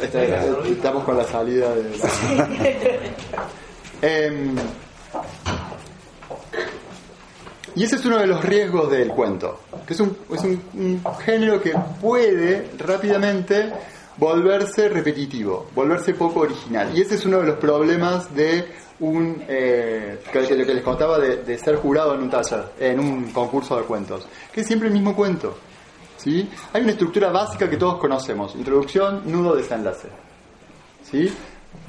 [0.00, 1.92] Este, estamos con la salida de...
[4.06, 4.54] Em,
[7.74, 10.14] y ese es uno de los riesgos del cuento, que es, un,
[11.24, 13.72] género que puede rápidamente
[14.18, 16.90] volverse repetitivo, volverse poco original.
[16.94, 18.66] Y ese es uno de los problemas de
[19.00, 23.84] un eh, que, les contaba de, ser jurado en un taller, en un concurso de
[23.84, 25.56] cuentos, que es siempre el mismo cuento.
[26.18, 26.46] ¿sí?
[26.74, 30.08] Hay una estructura básica que todos conocemos, introducción, nudo, desenlace.
[31.10, 31.32] ¿sí?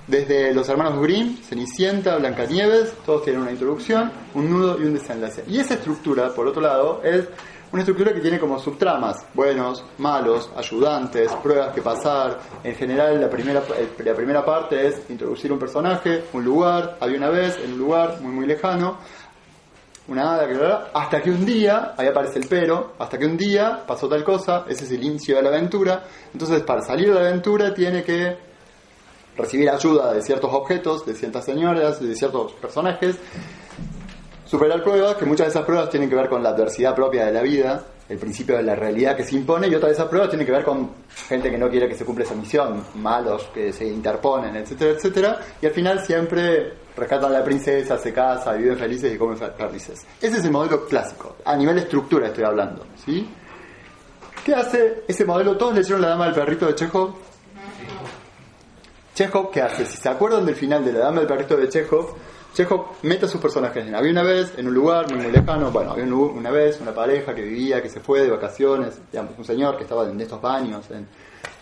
[0.07, 5.43] Desde los hermanos Grimm, Cenicienta, Blancanieves, todos tienen una introducción, un nudo y un desenlace.
[5.47, 7.25] Y esa estructura, por otro lado, es
[7.71, 12.39] una estructura que tiene como subtramas, buenos, malos, ayudantes, pruebas que pasar.
[12.63, 13.63] En general, la primera,
[13.97, 18.21] la primera parte es introducir un personaje, un lugar, había una vez, en un lugar
[18.21, 18.99] muy muy lejano,
[20.07, 24.07] una hada, hasta que un día, ahí aparece el pero, hasta que un día pasó
[24.07, 26.03] tal cosa, ese es el inicio de la aventura.
[26.31, 28.54] Entonces, para salir de la aventura tiene que
[29.37, 33.17] recibir ayuda de ciertos objetos, de ciertas señoras, de ciertos personajes,
[34.45, 37.33] superar pruebas, que muchas de esas pruebas tienen que ver con la adversidad propia de
[37.33, 40.29] la vida, el principio de la realidad que se impone, y otras de esas pruebas
[40.29, 40.91] tienen que ver con
[41.27, 45.39] gente que no quiere que se cumpla esa misión, malos que se interponen, etcétera, etcétera,
[45.61, 50.05] y al final siempre rescatan a la princesa, se casa, viven felices y comen felices.
[50.21, 53.27] Ese es el modelo clásico, a nivel estructura estoy hablando, ¿sí?
[54.45, 55.57] ¿Qué hace ese modelo?
[55.57, 57.15] ¿Todos leyeron La Dama del Perrito de Chekhov?
[59.15, 59.85] Chekhov, ¿qué hace?
[59.85, 62.15] Si se acuerdan del final de La Dama del Perrito de Chekhov,
[62.53, 65.71] Chekhov mete a sus personajes en había una vez, en un lugar muy, muy lejano,
[65.71, 69.45] bueno, había una vez una pareja que vivía, que se fue de vacaciones, digamos, un
[69.45, 71.07] señor que estaba en estos baños, en,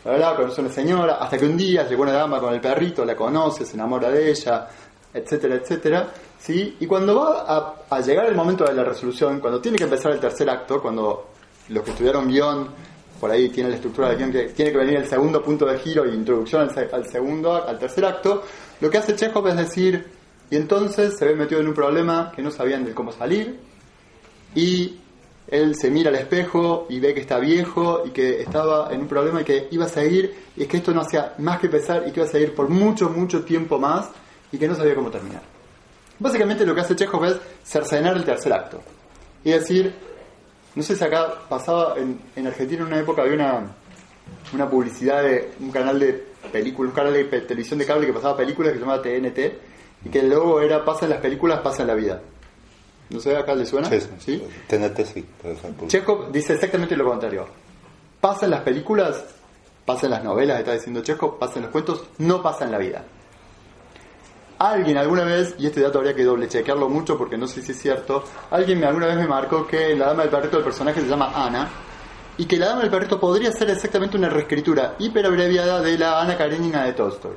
[0.03, 3.05] la conoce a una señora, hasta que un día llegó una dama con el perrito,
[3.05, 4.67] la conoce, se enamora de ella,
[5.13, 6.07] etcétera, etcétera,
[6.39, 6.77] ¿sí?
[6.79, 10.19] Y cuando va a, llegar el momento de la resolución, cuando tiene que empezar el
[10.19, 11.27] tercer acto, cuando
[11.69, 12.67] los que estudiaron guion,
[13.23, 16.05] por ahí tiene la estructura de que tiene que venir el segundo punto de giro
[16.05, 18.43] y introducción al, segundo, al tercer acto,
[18.81, 20.05] lo que hace Chekhov es decir,
[20.49, 23.61] y entonces se ve metido en un problema que no sabían de cómo salir,
[24.53, 24.99] y
[25.47, 29.07] él se mira al espejo y ve que está viejo y que estaba en un
[29.07, 32.11] problema y que iba a seguir, y que esto no hacía más que pesar y
[32.11, 34.09] que iba a seguir por mucho, mucho tiempo más
[34.51, 35.43] y que no sabía cómo terminar.
[36.19, 38.81] Básicamente lo que hace Chekhov es cercenar el tercer acto.
[39.45, 39.95] Y decir,
[40.75, 43.75] no sé si acá pasaba, en, en Argentina en una época había una,
[44.53, 46.13] una publicidad de un canal de
[46.51, 49.39] películas, un canal de televisión de cable que pasaba películas que se llamaba TNT
[50.05, 52.21] y que el logo era pasa en las películas, pasa en la vida.
[53.09, 53.89] ¿No sé, acá le suena?
[54.19, 55.25] Sí, TNT sí.
[55.87, 57.45] Chekhov dice exactamente lo contrario.
[58.19, 59.23] Pasa en las películas,
[59.85, 62.77] pasa en las novelas, está diciendo Chekhov, pasa en los cuentos, no pasa en la
[62.77, 63.03] vida.
[64.59, 67.71] Alguien alguna vez, y este dato habría que doble chequearlo mucho porque no sé si
[67.71, 71.07] es cierto, alguien alguna vez me marcó que la dama del perrito del personaje se
[71.07, 71.69] llama Ana
[72.37, 76.37] y que la dama del perrito podría ser exactamente una reescritura hiperabreviada de la Ana
[76.37, 77.35] Karenina de Tolstoy.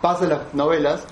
[0.00, 1.04] Pasa las novelas,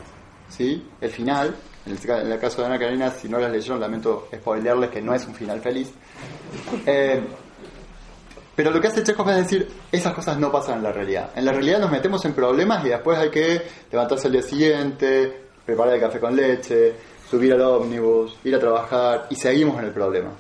[0.49, 0.87] ¿sí?
[1.01, 1.55] el final,
[1.87, 1.93] en
[2.31, 5.35] el, caso de Ana Karenina, si no las leyeron, lamento spoilearles que no es un
[5.35, 5.91] final feliz.
[6.87, 7.23] Eh,
[8.55, 11.31] pero lo que hace Chekhov es decir, esas cosas no pasan en la realidad.
[11.35, 15.47] En la realidad nos metemos en problemas y después hay que levantarse al día siguiente,
[15.65, 16.95] preparar el café con leche,
[17.29, 20.31] subir al ómnibus, ir a trabajar y seguimos en el problema.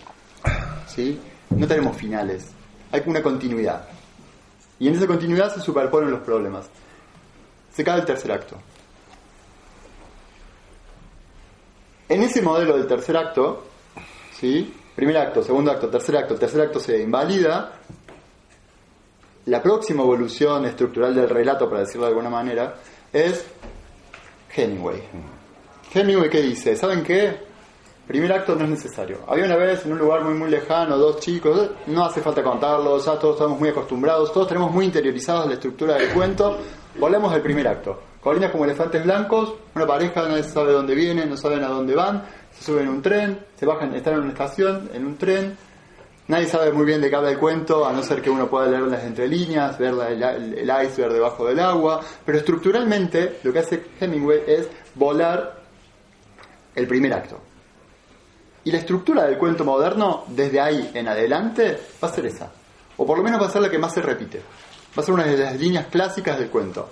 [0.86, 1.18] ¿Sí?
[1.50, 2.50] No tenemos finales,
[2.90, 3.88] hay una continuidad.
[4.78, 6.68] Y en esa continuidad se superponen los problemas.
[7.72, 8.56] Se cae el tercer acto.
[12.08, 13.64] En ese modelo del tercer acto,
[14.38, 14.74] ¿sí?
[14.94, 17.72] primer acto, segundo acto, tercer acto, tercer acto se invalida,
[19.46, 22.74] la próxima evolución estructural del relato, para decirlo de alguna manera,
[23.12, 23.44] es
[24.54, 25.02] Hemingway.
[25.92, 26.76] Hemingway, ¿qué dice?
[26.76, 27.52] ¿Saben qué?
[28.06, 29.18] Primer acto no es necesario.
[29.28, 33.06] Había una vez en un lugar muy muy lejano, dos chicos, no hace falta contarlos,
[33.06, 36.58] ya todos estamos muy acostumbrados, todos tenemos muy interiorizados la estructura del cuento.
[36.98, 38.00] Volvemos al primer acto.
[38.20, 42.24] Colinas como elefantes blancos, una pareja no sabe dónde vienen, no saben a dónde van,
[42.52, 45.56] se suben en un tren, se bajan, están en una estación, en un tren,
[46.28, 48.68] Nadie sabe muy bien de qué habla el cuento, a no ser que uno pueda
[48.68, 54.42] leer las entrelíneas, ver el, iceberg debajo del agua, pero estructuralmente lo que hace Hemingway
[54.46, 55.60] es volar
[56.76, 57.40] el primer acto.
[58.64, 62.52] Y la estructura del cuento moderno, desde ahí en adelante, va a ser esa.
[62.96, 64.38] O por lo menos va a ser la que más se repite.
[64.96, 66.88] Va a ser una de las líneas clásicas del cuento.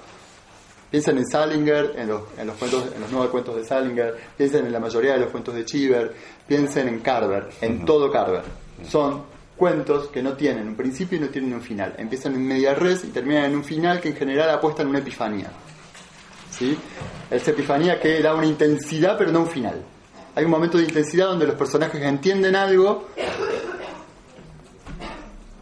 [0.90, 4.66] Piensen en Salinger, en los, en los, cuentos, en los nuevos cuentos de Salinger, piensen
[4.66, 6.12] en la mayoría de los cuentos de Cheever,
[6.48, 8.42] piensen en Carver, en todo Carver
[8.88, 9.22] son
[9.56, 11.94] cuentos que no tienen un principio y no tienen un final.
[11.98, 15.00] Empiezan en media res y terminan en un final que en general apuesta en una
[15.00, 15.50] epifanía.
[16.50, 16.78] ¿Sí?
[17.30, 19.82] Esa epifanía que da una intensidad pero no un final.
[20.34, 23.08] Hay un momento de intensidad donde los personajes entienden algo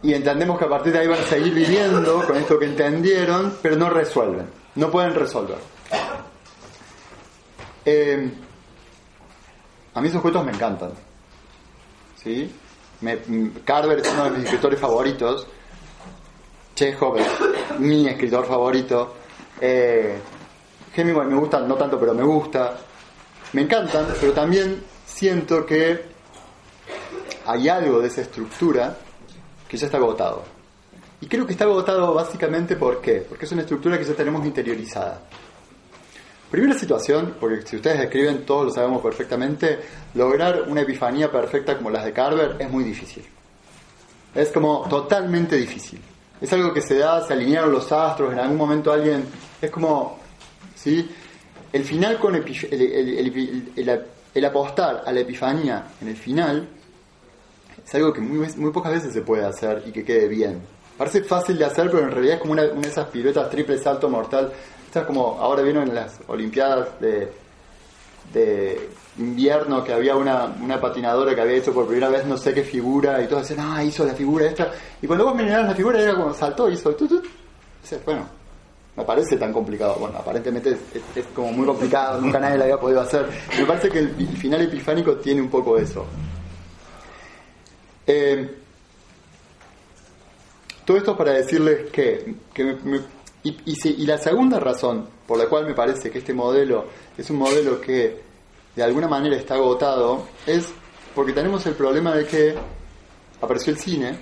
[0.01, 3.57] y entendemos que a partir de ahí van a seguir viviendo con esto que entendieron,
[3.61, 5.57] pero no resuelven, no pueden resolver.
[7.83, 8.31] Eh,
[9.93, 10.91] a mí esos cuentos me encantan.
[12.15, 12.49] ¿Sí?
[13.01, 13.17] Me,
[13.63, 15.47] Carver es uno de mis escritores favoritos.
[16.75, 17.27] Chekhov es
[17.79, 19.15] mi escritor favorito.
[19.59, 20.17] Eh,
[20.95, 22.77] Hemingway me gusta, no tanto, pero me gusta.
[23.53, 26.03] Me encantan, pero también siento que
[27.45, 28.95] hay algo de esa estructura
[29.67, 30.43] que ya está agotado.
[31.21, 32.97] Y creo que está agotado básicamente ¿por?
[32.97, 35.21] Porque es una estructura que ya tenemos interiorizada.
[36.49, 39.79] Primera situación, porque si ustedes escriben, todos lo sabemos perfectamente,
[40.15, 43.23] lograr una epifanía perfecta como las de Carver es muy difícil.
[44.33, 46.01] Es como totalmente difícil.
[46.41, 49.25] Es algo que se da, se alinearon los astros, en algún momento alguien...
[49.61, 50.17] Es como,
[50.75, 51.07] ¿sí?
[51.71, 56.67] El final con el, el, apostar a la epifanía en el final
[57.85, 60.61] es algo que muy, muy pocas veces se puede hacer y que quede bien.
[60.97, 63.77] Parece fácil de hacer, pero en realidad es como una, una de esas piruetas triple
[63.77, 64.51] salto mortal
[64.89, 67.31] esto es como ahora vino en las Olimpiadas de,
[68.33, 72.55] de invierno que había una, una, patinadora que había hecho por primera vez no sé
[72.55, 74.71] qué figura y todos decían, ah, hizo la figura esta.
[74.99, 76.91] Y cuando vos mirabas la figura era como saltó, hizo
[78.03, 78.27] bueno,
[78.97, 79.95] me parece tan complicado.
[79.99, 80.71] Bueno, aparentemente
[81.15, 83.27] es, como muy complicado, nunca nadie lo había podido hacer.
[83.59, 86.03] Me parece que el, final epifánico tiene un poco eso.
[88.07, 88.55] Eh,
[90.83, 95.65] todo esto para decirles que, que me, Y, y, la segunda razón por la cual
[95.65, 98.21] me parece que este modelo es un modelo que
[98.75, 100.73] de alguna manera está agotado es
[101.15, 102.55] porque tenemos el problema de que
[103.41, 104.19] apareció el cine,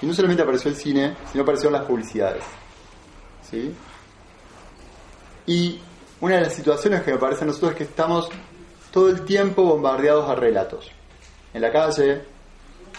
[0.00, 2.42] y no solamente apareció el cine, sino aparecieron las publicidades.
[3.48, 3.74] ¿Sí?
[5.46, 5.80] Y
[6.20, 8.28] una de las situaciones que me parece a nosotros es que estamos
[8.90, 10.90] todo el tiempo bombardeados a relatos.
[11.54, 12.22] En la calle,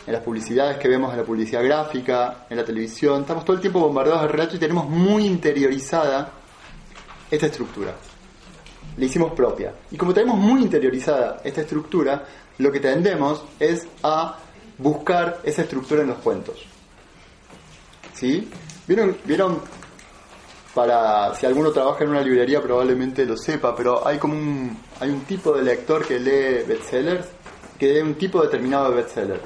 [0.06, 3.62] en las publicidades que vemos en la publicidad gráfica, en la televisión, estamos todo el
[3.62, 6.32] tiempo bombardeados a relatos y tenemos muy interiorizada
[7.30, 7.96] esta estructura.
[8.98, 9.74] La hicimos propia.
[9.92, 12.26] Y como tenemos muy interiorizada esta estructura,
[12.60, 14.38] lo que tendemos es a
[14.78, 16.63] buscar esa estructura en los cuentos.
[18.13, 18.50] ¿Sí?
[18.88, 19.62] ¿Vieron, ¿Vieron
[20.74, 25.10] para si alguno trabaja en una librería probablemente lo sepa, pero hay como un hay
[25.10, 27.28] un tipo de lector que lee bestsellers,
[27.78, 29.42] que lee un tipo determinado de bestseller,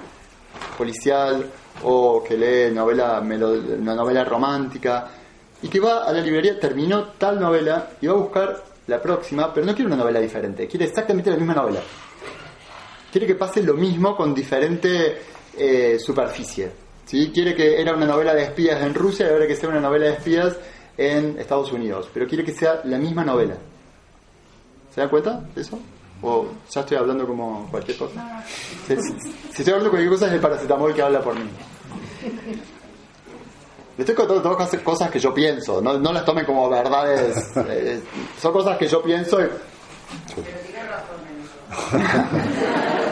[0.77, 1.45] policial
[1.83, 5.07] o que lee novela una novela romántica
[5.61, 9.53] y que va a la librería, terminó tal novela y va a buscar la próxima,
[9.53, 11.81] pero no quiere una novela diferente, quiere exactamente la misma novela.
[13.11, 15.17] Quiere que pase lo mismo con diferente
[15.57, 16.71] eh, superficie.
[17.05, 17.31] ¿sí?
[17.33, 20.05] Quiere que era una novela de espías en Rusia y ahora que sea una novela
[20.05, 20.55] de espías
[20.97, 23.55] en Estados Unidos, pero quiere que sea la misma novela.
[24.93, 25.79] ¿Se dan cuenta de eso?
[26.21, 28.43] ¿O ya estoy hablando como cualquier cosa?
[28.87, 31.49] Si, estoy hablando cualquier cosa es el paracetamol que habla por mí.
[33.97, 37.35] Le estoy contando todas cosas que yo pienso, no, no las tomen como verdades.
[37.67, 38.01] Eh,
[38.39, 39.47] son cosas que yo pienso y...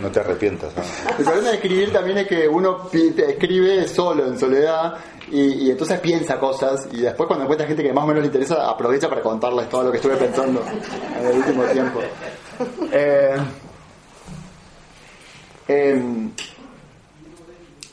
[0.00, 0.72] no, te, arrepientas.
[1.18, 4.94] El problema de escribir también es que uno escribe solo, en soledad,
[5.30, 8.68] y, entonces piensa cosas, y después cuando encuentra gente que más o menos le interesa,
[8.68, 10.62] aprovecha para contarles todo lo que estuve pensando
[11.20, 12.00] en el último tiempo.
[12.92, 13.36] Eh,
[15.68, 16.32] em,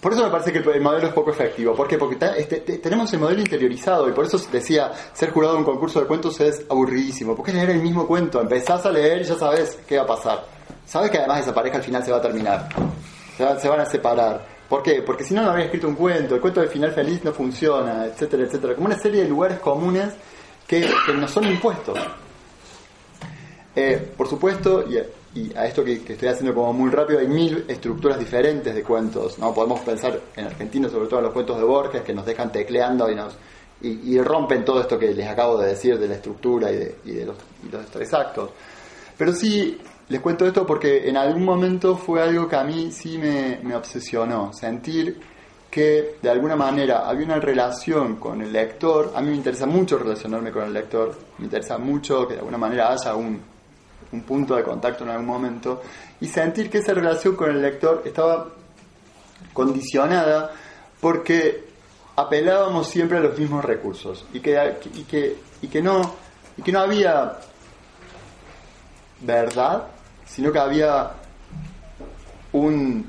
[0.05, 1.73] por eso me parece que el modelo es poco efectivo.
[1.73, 1.97] ¿Por qué?
[1.97, 5.99] Porque este, tenemos el modelo interiorizado y por eso decía, ser jurado en un concurso
[5.99, 7.35] de cuentos es aburridísimo.
[7.35, 8.39] Porque es leer el mismo cuento.
[8.39, 10.45] Empezás a leer y ya sabes qué va a pasar.
[10.85, 12.69] Sabes que además esa pareja al final se va a terminar.
[13.37, 14.45] Se, van a separar.
[14.69, 15.01] ¿Por qué?
[15.01, 16.35] Porque si no, no habría escrito un cuento.
[16.35, 18.75] El cuento del final feliz no funciona, etcétera, etcétera.
[18.75, 20.13] Como una serie de lugares comunes
[20.67, 21.99] que, que nos son impuestos.
[23.75, 24.97] Eh, por supuesto, y
[25.35, 29.37] y a esto que, estoy haciendo como muy rápido, hay mil estructuras diferentes de cuentos.
[29.37, 29.53] ¿no?
[29.53, 33.11] Podemos pensar en Argentina, sobre todo en los cuentos de Borges, que nos dejan tecleando
[33.11, 33.37] y, nos,
[33.81, 37.11] y, rompen todo esto que les acabo de decir de la estructura y de, y
[37.11, 37.35] de los,
[37.69, 38.51] los, tres actos.
[39.17, 39.77] Pero sí,
[40.09, 44.53] les cuento esto porque en algún momento fue algo que a mí sí me, obsesionó,
[44.53, 45.19] sentir
[45.69, 49.97] que de alguna manera había una relación con el lector, a mí me interesa mucho
[49.97, 53.55] relacionarme con el lector, me interesa mucho que de alguna manera haya un
[54.11, 55.81] un punto de contacto en algún momento,
[56.19, 58.47] y sentir que esa relación con el lector estaba
[59.53, 60.51] condicionada
[60.99, 61.65] porque
[62.15, 64.57] apelábamos siempre a los mismos recursos y que,
[64.93, 66.15] y que, y que, no,
[66.57, 67.39] y que no había
[69.21, 69.87] verdad,
[70.25, 71.11] sino que había
[72.51, 73.05] un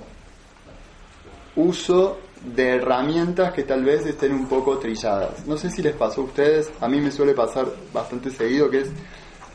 [1.57, 5.47] uso de herramientas que tal vez estén un poco trilladas.
[5.47, 8.83] No sé si les pasó a ustedes, a mí me suele pasar bastante seguido, que
[8.83, 8.91] es,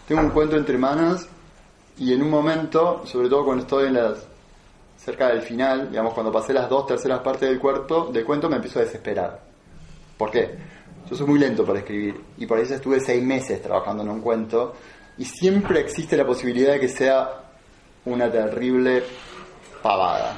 [0.07, 1.27] tengo un cuento entre manos
[1.97, 4.27] y en un momento, sobre todo cuando estoy en las
[4.97, 8.57] cerca del final, digamos, cuando pasé las dos terceras partes del, cuarto, del cuento, me
[8.57, 9.39] empiezo a desesperar.
[10.17, 10.55] ¿Por qué?
[11.09, 14.21] Yo soy muy lento para escribir y por eso estuve seis meses trabajando en un
[14.21, 14.73] cuento
[15.17, 17.50] y siempre existe la posibilidad de que sea
[18.05, 19.03] una terrible
[19.81, 20.37] pavada.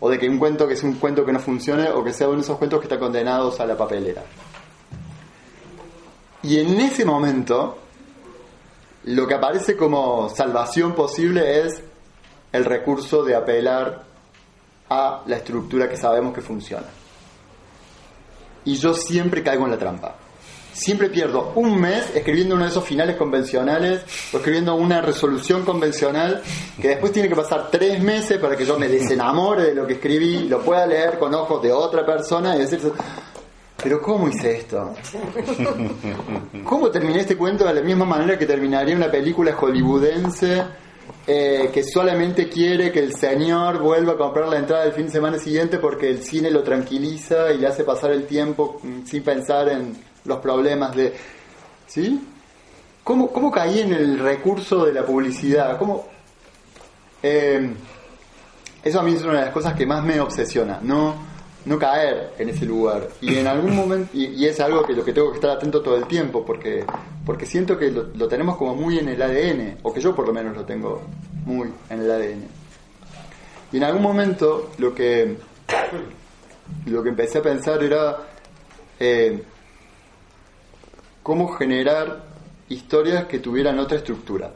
[0.00, 2.28] O de que un cuento que es un cuento que no funcione o que sea
[2.28, 4.22] uno de esos cuentos que están condenados a la papelera.
[6.42, 7.78] Y en ese momento
[9.04, 11.82] lo que aparece como salvación posible es
[12.52, 14.04] el recurso de apelar
[14.88, 16.86] a la estructura que sabemos que funciona.
[18.64, 20.14] Y yo siempre caigo en la trampa.
[20.74, 26.42] Siempre pierdo un mes escribiendo uno de esos finales convencionales o escribiendo una resolución convencional
[26.82, 29.94] que después tiene que pasar tres meses para que yo me desenamore de lo que
[29.94, 32.80] escribí, lo pueda leer con ojos de otra persona y decir,
[33.80, 34.94] pero ¿cómo hice esto?
[36.64, 40.64] ¿Cómo terminé este cuento de la misma manera que terminaría una película hollywoodense
[41.26, 45.12] eh, que solamente quiere que el señor vuelva a comprar la entrada del fin de
[45.12, 49.22] semana siguiente porque el cine lo tranquiliza y le hace pasar el tiempo mm, sin
[49.22, 51.14] pensar en los problemas de...
[51.86, 52.20] ¿Sí?
[53.02, 55.78] ¿Cómo, cómo caí en el recurso de la publicidad?
[55.78, 56.06] ¿Cómo...
[57.22, 57.74] Eh,
[58.82, 60.78] eso a mí es una de las cosas que más me obsesiona.
[60.82, 63.08] No no caer en ese lugar.
[63.20, 65.96] Y en algún momento, y, es algo que lo que tengo que estar atento todo
[65.96, 66.84] el tiempo, porque,
[67.24, 70.32] porque siento que lo, tenemos como muy en el ADN, o que yo por lo
[70.32, 71.02] menos lo tengo
[71.44, 72.44] muy en el ADN.
[73.72, 75.36] Y en algún momento lo que,
[76.86, 78.18] lo que empecé a pensar era,
[79.00, 79.42] eh,
[81.24, 82.22] cómo generar
[82.68, 84.52] historias que tuvieran otra estructura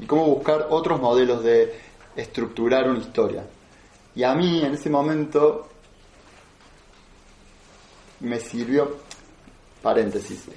[0.00, 1.78] y cómo buscar otros modelos de
[2.16, 3.44] estructurar una historia.
[4.16, 5.68] Y a mí en ese momento
[8.20, 8.96] me sirvió,
[9.80, 10.48] paréntesis,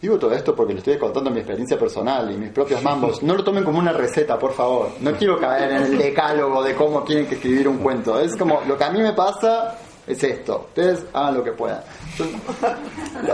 [0.00, 3.20] Digo todo esto porque le estoy contando mi experiencia personal y mis propios mambos.
[3.28, 4.90] No lo tomen como una receta, por favor.
[5.00, 8.20] No quiero caer en el decálogo de cómo tienen que escribir un cuento.
[8.20, 9.76] Es como lo que a mí me pasa
[10.06, 10.66] es esto.
[10.68, 11.82] Ustedes hagan lo que puedan.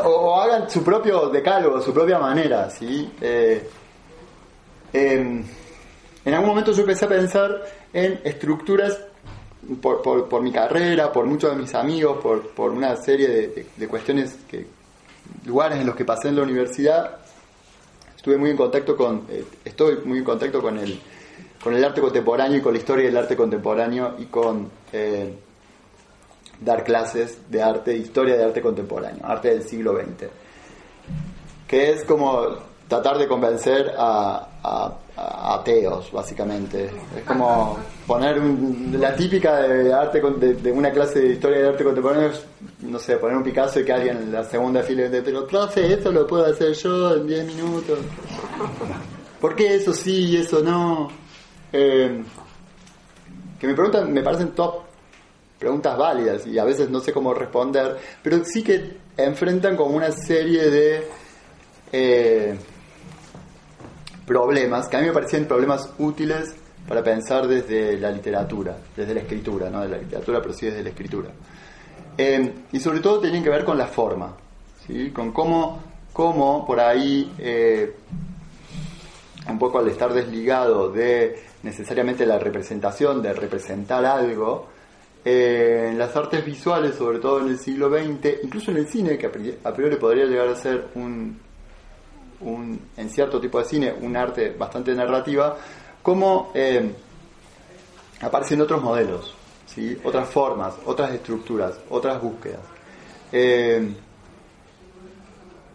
[0.05, 2.69] O, hagan su propio decálogo, su propia manera.
[2.71, 3.11] ¿sí?
[3.21, 3.69] Eh,
[4.93, 5.45] em,
[6.25, 7.63] en algún momento yo empecé a pensar
[7.93, 8.99] en estructuras
[9.81, 14.37] por, por, mi carrera, por muchos de mis amigos, por, por una serie de cuestiones
[14.49, 14.67] que,
[15.47, 17.19] lugares en los que pasé en la universidad,
[18.17, 20.99] estuve muy en contacto con, eh, estoy muy en contacto con el,
[21.63, 25.35] con el arte contemporáneo y con la historia del arte contemporáneo y con eh,
[26.61, 30.29] dar clases de arte, historia de arte contemporáneo, arte del siglo XX,
[31.67, 32.57] que es como
[32.89, 34.49] tratar de convencer a,
[35.17, 36.91] ateos, básicamente.
[37.17, 42.31] Es como poner la típica de arte de, una clase de historia de arte contemporáneo,
[42.81, 45.93] no sé, poner un Picasso y que alguien en la segunda fila de lo clase,
[45.93, 47.99] eso lo puedo hacer yo en 10 minutos.
[49.41, 51.09] ¿Por qué eso sí y eso no?
[51.73, 52.23] Eh,
[53.59, 54.94] que me preguntan, me parecen top
[55.65, 60.13] preguntas válidas y a veces no sé cómo responder, pero sí que enfrentan como una
[60.13, 61.09] serie de
[61.91, 62.55] eh,
[64.27, 66.55] problemas, que a mí me parecían problemas útiles
[66.87, 70.83] para pensar desde la literatura, desde la escritura, no de la literatura, pero sí desde
[70.83, 71.31] la escritura.
[72.19, 74.37] Eh, y sobre todo tenían que ver con la forma,
[74.87, 75.13] ¿sí?
[75.13, 77.91] con cómo, cómo por ahí, eh,
[79.49, 84.74] un poco al estar desligado de necesariamente la representación, de representar algo,
[85.25, 89.17] eh, en las artes visuales, sobre todo en el siglo XX, incluso en el cine,
[89.17, 89.27] que
[89.65, 91.41] a priori podría llegar a ser un,
[92.97, 95.57] en cierto tipo de cine un arte bastante narrativa,
[96.03, 96.93] como eh,
[98.21, 99.35] aparecen otros modelos,
[99.67, 99.99] ¿sí?
[100.05, 102.61] otras formas, otras estructuras, otras búsquedas.
[103.33, 103.95] Eh,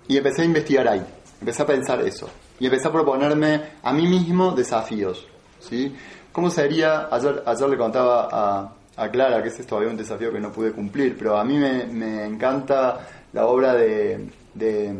[0.07, 1.05] y empecé a investigar ahí,
[1.39, 2.29] empecé a pensar eso,
[2.59, 5.25] y empecé a proponerme a mí mismo desafíos.
[5.59, 5.95] ¿sí?
[6.31, 7.07] ¿Cómo sería?
[7.11, 10.51] Ayer, ayer le contaba a, a Clara que ese es todavía un desafío que no
[10.51, 14.93] pude cumplir, pero a mí me, me encanta la obra de, de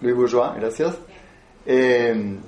[0.00, 0.96] Louis Bourgeois, gracias.
[1.64, 2.38] Eh,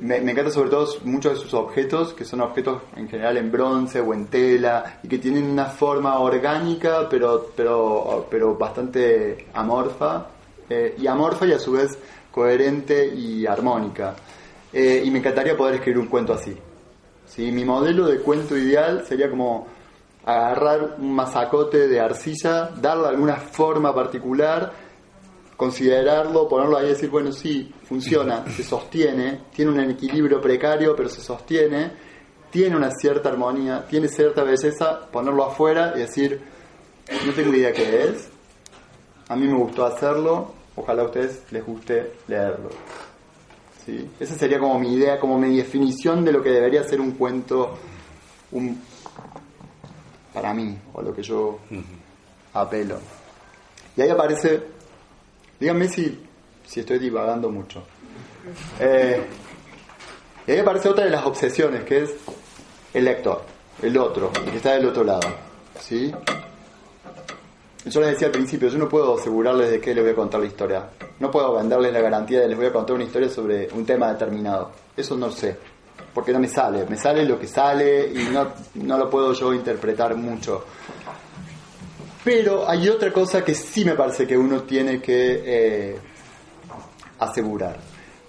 [0.00, 4.00] me, encanta sobre todo muchos de sus objetos, que son objetos en general en bronce
[4.00, 10.26] o en tela, y que tienen una forma orgánica, pero, pero, pero bastante amorfa,
[10.68, 11.98] eh, y amorfa y a su vez
[12.30, 14.14] coherente y armónica.
[14.72, 16.56] Eh, y me encantaría poder escribir un cuento así.
[17.34, 17.50] ¿Sí?
[17.50, 19.66] Mi modelo de cuento ideal sería como
[20.24, 24.72] agarrar un masacote de arcilla, darle alguna forma particular,
[25.56, 31.08] considerarlo, ponerlo ahí y decir, bueno, sí, funciona, se sostiene, tiene un equilibrio precario, pero
[31.08, 31.92] se sostiene,
[32.50, 36.40] tiene una cierta armonía, tiene cierta belleza, ponerlo afuera y decir,
[37.26, 38.28] no tengo idea qué es,
[39.28, 42.70] a mí me gustó hacerlo, ojalá a ustedes les guste leerlo.
[43.84, 44.10] ¿Sí?
[44.18, 47.78] Esa sería como mi idea, como mi definición de lo que debería ser un cuento
[48.52, 48.80] un,
[50.32, 51.58] para mí, o lo que yo
[52.52, 52.98] apelo.
[53.96, 54.74] Y ahí aparece
[55.58, 56.20] Díganme si,
[56.66, 57.82] si estoy divagando mucho.
[58.80, 59.24] Eh,
[60.46, 62.14] y ahí aparece otra de las obsesiones, que es
[62.92, 63.42] el lector,
[63.80, 65.26] el otro, el que está del otro lado.
[65.80, 66.12] ¿sí?
[67.86, 70.40] Yo les decía al principio, yo no puedo asegurarles de qué les voy a contar
[70.40, 70.88] la historia.
[71.20, 74.10] No puedo venderles la garantía de les voy a contar una historia sobre un tema
[74.10, 74.70] determinado.
[74.96, 75.56] Eso no sé,
[76.14, 76.86] porque no me sale.
[76.88, 80.64] Me sale lo que sale y no, no lo puedo yo interpretar mucho.
[82.24, 85.98] Pero hay otra cosa que sí me parece que uno tiene que eh,
[87.18, 87.76] asegurar.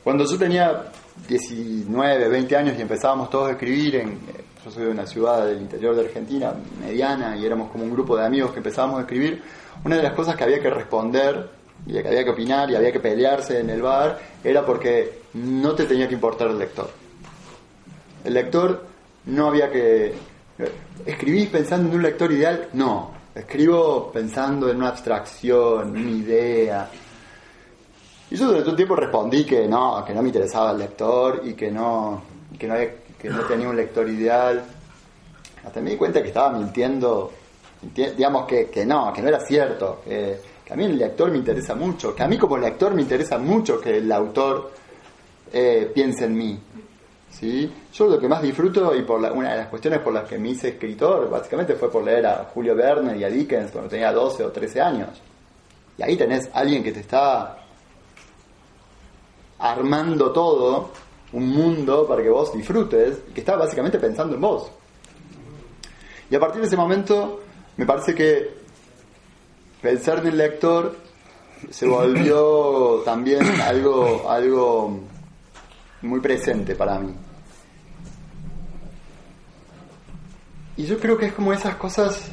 [0.04, 0.92] Cuando yo tenía
[1.30, 4.20] 19, 20 años y empezábamos todos a escribir, en,
[4.66, 6.52] yo soy de una ciudad del interior de Argentina,
[6.82, 9.44] mediana, y éramos como un grupo de amigos que empezábamos a escribir,
[9.84, 11.52] una de las cosas que había que responder
[11.86, 15.76] y que había que opinar y había que pelearse en el bar era porque no
[15.76, 16.90] te tenía que importar el lector.
[18.24, 18.86] El lector
[19.26, 20.16] no había que...
[21.06, 22.70] ¿Escribís pensando en un lector ideal?
[22.74, 26.90] No, Escribo pensando en una abstracción, una idea.
[28.32, 31.54] Y yo durante un tiempo respondí que no, que no me interesaba el lector y
[31.54, 32.24] que no,
[32.58, 32.76] que no,
[33.20, 34.64] que no tenía un lector ideal.
[35.66, 37.32] Hasta me di cuenta que estaba mintiendo,
[37.96, 40.40] digamos que, que no, que no era cierto, que,
[40.70, 43.80] a mí el lector me interesa mucho, que a mí como lector me interesa mucho
[43.80, 44.72] que el autor
[45.52, 46.60] eh, piense en mí.
[47.30, 47.72] ¿sí?
[47.94, 50.50] Yo lo que más disfruto y por una de las cuestiones por las que me
[50.50, 54.44] hice escritor básicamente fue por leer a Julio Verne y a Dickens cuando tenía 12
[54.44, 55.10] o 13 años.
[55.98, 57.58] Y ahí tenés alguien que te está
[59.60, 60.92] armando todo,
[61.34, 64.72] un mundo para que vos disfrutes, que está básicamente pensando en vos.
[66.30, 67.42] Y a partir de ese momento,
[67.78, 68.56] me parece que
[69.82, 70.96] pensar en el lector
[71.70, 75.00] se volvió también algo, algo
[76.02, 77.14] muy presente para mí.
[80.78, 82.32] Y yo creo que es como esas cosas,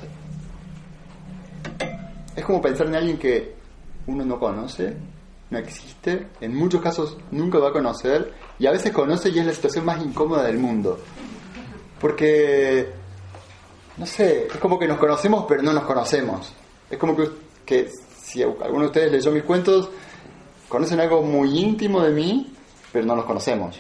[2.34, 3.54] es como pensar en alguien que
[4.06, 4.96] uno no conoce,
[5.50, 9.46] no existe, en muchos casos nunca va a conocer, y a veces conoce y es
[9.46, 10.98] la situación más incómoda del mundo.
[12.00, 12.88] Porque,
[13.96, 16.52] no sé, es como que nos conocemos pero no nos conocemos.
[16.90, 17.28] Es como que,
[17.64, 17.90] que
[18.22, 19.88] si alguno de ustedes leyó mis cuentos,
[20.68, 22.52] conocen algo muy íntimo de mí,
[22.92, 23.78] pero no nos conocemos.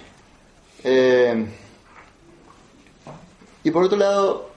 [0.84, 1.46] Eh,
[3.64, 4.50] y por otro lado,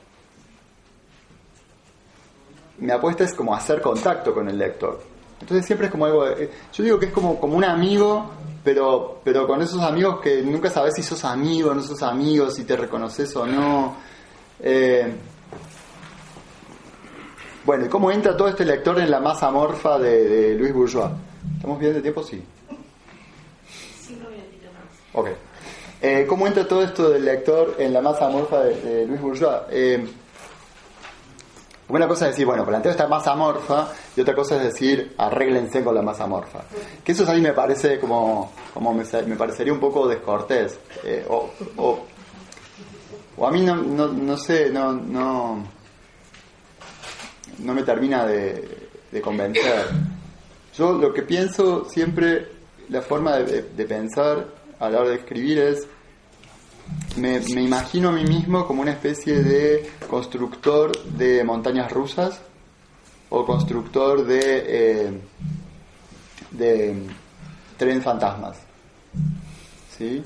[2.80, 5.01] mi apuesta es como hacer contacto con el lector.
[5.39, 6.26] Entonces siempre es como algo,
[6.74, 8.32] yo digo que es como, como un amigo,
[8.66, 12.66] pero, pero con esos amigos que nunca sabes si sos amigo no sos amigo, si
[12.66, 13.95] te reconoces o no.
[14.59, 15.05] Eh,
[17.63, 21.11] bueno, ¿y cómo entra todo este lector en la masa morfa de, Luis Bourgeois?
[21.55, 22.24] ¿Estamos bien de tiempo?
[22.24, 22.43] Sí.
[24.01, 24.99] Cinco minutitos más.
[25.13, 25.30] Ok.
[26.01, 29.61] Eh, ¿Cómo entra todo esto del lector en la masa morfa de, Luis Bourgeois?
[29.70, 30.07] Eh,
[31.88, 35.84] una cosa es decir, bueno, planteo esta masa morfa y otra cosa es decir, arréglense
[35.84, 36.62] con la masa morfa.
[37.04, 39.06] Que eso a mí me parece como, como me,
[39.36, 40.80] parecería un poco descortés.
[41.04, 42.06] Eh, o, o,
[43.38, 45.64] o, a mí no, no, no sé, no, no,
[47.60, 48.82] no me termina de,
[49.24, 49.86] convencer.
[50.78, 52.48] Yo lo que pienso siempre,
[52.90, 54.46] la forma de, pensar
[54.80, 55.88] a la hora de escribir es,
[57.18, 62.42] me, imagino a mí mismo como una especie de constructor de montañas rusas
[63.30, 65.22] o constructor de, eh,
[66.52, 66.96] de
[67.78, 68.58] tren fantasmas.
[69.98, 70.24] ¿Sí?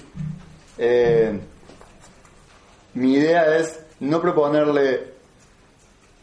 [0.78, 1.40] Eh,
[2.96, 5.20] mi idea es no proponerle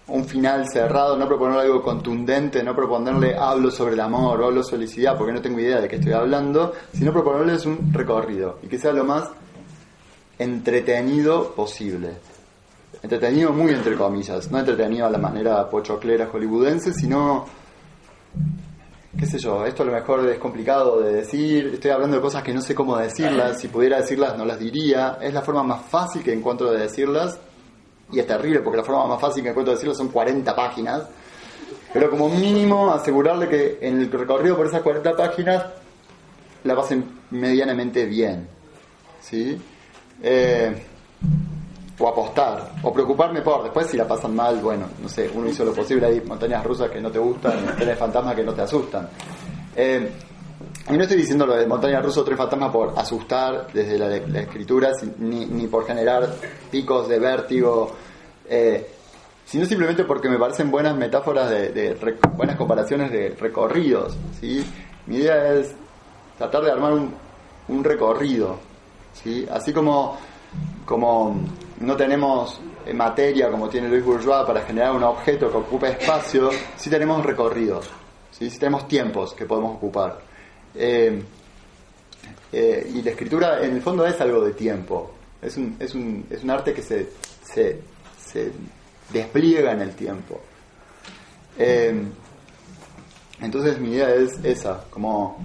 [0.09, 4.62] un final cerrado, no proponer algo contundente, no proponerle hablo sobre el amor o hablo
[4.62, 8.68] sobre felicidad porque no tengo idea de qué estoy hablando, sino proponerles un recorrido y
[8.68, 9.30] que sea lo más
[10.39, 12.16] entretenido posible.
[13.03, 17.47] Entretenido muy entre comillas, no entretenido a la manera pochoclera hollywoodense, sino,
[19.18, 22.43] qué sé yo, esto a lo mejor es complicado de decir, estoy hablando de cosas
[22.43, 25.82] que no sé cómo decirlas, si pudiera decirlas no las diría, es la forma más
[25.82, 27.39] fácil que encuentro de decirlas
[28.12, 31.03] y es terrible porque la forma más fácil que encuentro de decirlo son 40 páginas,
[31.93, 35.64] pero como mínimo asegurarle que en el recorrido por esas 40 páginas
[36.64, 38.49] la pasen medianamente bien,
[39.20, 39.61] ¿sí?
[40.22, 40.74] Eh,
[41.98, 45.64] o apostar, o preocuparme por después si la pasan mal, bueno, no sé, uno hizo
[45.64, 49.08] lo posible, hay montañas rusas que no te gustan, montañas fantasmas que no te asustan.
[49.74, 50.10] Eh,
[50.88, 54.40] y no estoy diciendo lo de montaña rusa o tres fantasmas por asustar desde la,
[54.40, 56.28] escritura, ni, ni, por generar
[56.70, 57.92] picos de vértigo,
[58.48, 58.86] eh,
[59.44, 61.96] sino simplemente porque me parecen buenas metáforas, de,
[62.36, 64.16] buenas comparaciones de recorridos.
[64.40, 64.64] ¿sí?
[65.06, 65.74] Mi idea es
[66.38, 67.14] tratar de armar un,
[67.68, 68.58] un recorrido.
[69.22, 69.46] ¿Sí?
[69.50, 70.18] Así como,
[70.84, 71.36] como
[71.80, 72.60] no tenemos
[72.94, 77.90] materia como tiene Luis Bourgeois para generar un objeto que ocupe espacio, sí tenemos recorridos,
[78.30, 78.48] ¿sí?
[78.58, 80.20] tenemos tiempos que podemos ocupar.
[80.74, 81.22] Eh,
[82.52, 85.12] eh, y la escritura en el fondo es algo de tiempo,
[85.42, 87.08] es un, es un, es un arte que se,
[87.42, 87.80] se,
[88.18, 88.52] se,
[89.12, 90.40] despliega en el tiempo.
[91.58, 92.02] Eh,
[93.40, 95.38] entonces mi idea es esa, como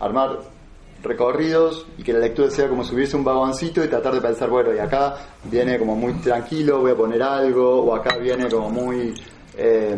[0.00, 0.40] armar
[1.06, 4.74] recorridos y que la lectura sea como subirse un vagoncito y tratar de pensar, bueno,
[4.74, 9.14] y acá viene como muy tranquilo, voy a poner algo, o acá viene como muy...
[9.56, 9.96] Eh,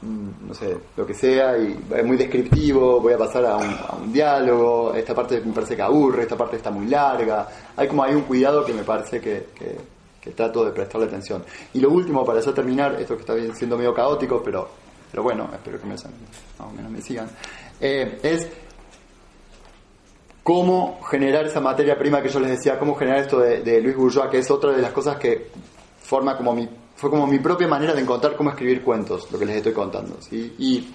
[0.00, 4.12] Mm, no sé, lo que sea, y es muy descriptivo, voy a pasar a un,
[4.12, 8.14] diálogo, esta parte me parece que aburre, esta parte está muy larga, hay como hay
[8.14, 9.98] un cuidado que me parece que, que,
[10.36, 11.42] trato de prestarle atención.
[11.72, 14.68] Y lo último, para ya terminar, esto que está siendo medio caótico, pero,
[15.10, 15.96] pero bueno, espero que me,
[17.00, 17.28] sigan,
[17.80, 18.48] eh, es
[20.42, 24.30] cómo generar esa materia prima que yo les decía, cómo generar esto de, Luis Bourgeois,
[24.30, 25.50] que es otra de las cosas que
[26.02, 29.46] forma como mi fue como mi propia manera de encontrar cómo escribir cuentos, lo que
[29.46, 30.18] les estoy contando.
[30.32, 30.88] Y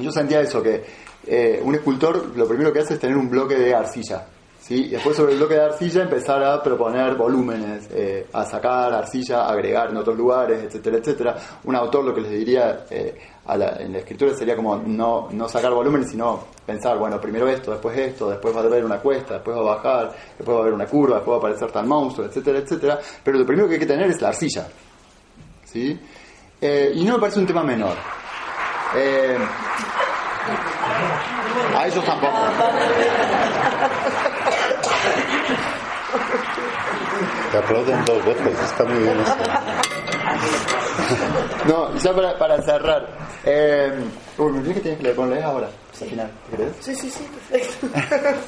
[0.00, 0.84] yo sentía eso, que
[1.26, 4.24] eh, un escultor lo primero que hace es tener un bloque de arcilla.
[4.64, 4.88] ¿Sí?
[4.88, 9.90] Después sobre el bloque de arcilla empezar a proponer volúmenes, eh, a sacar arcilla, agregar
[9.90, 11.36] en otros lugares, etcétera, etcétera.
[11.64, 13.14] Un autor lo que les diría eh,
[13.46, 17.96] en la escritura sería como no, no sacar volúmenes, sino pensar, bueno, primero esto, después
[17.98, 20.72] esto, después va a haber una cuesta, después va a bajar, después va a haber
[20.74, 22.98] una curva, después va a aparecer tal monstruo, etcétera, etcétera.
[23.22, 24.66] Pero lo primero que hay que tener es la arcilla.
[25.64, 26.00] ¿sí?
[26.58, 27.96] Eh, y no me parece un tema menor.
[31.76, 32.38] A ellos tampoco.
[37.54, 39.44] Te aplauden dos veces, está muy bien esto.
[41.68, 43.06] No, ya para, para cerrar.
[43.44, 43.92] Eh,
[44.38, 46.72] uy, me olvidé que tienes que leer, ponle ahora, al final, ¿querés?
[46.80, 47.86] Sí, sí, sí, perfecto.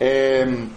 [0.00, 0.68] Eh,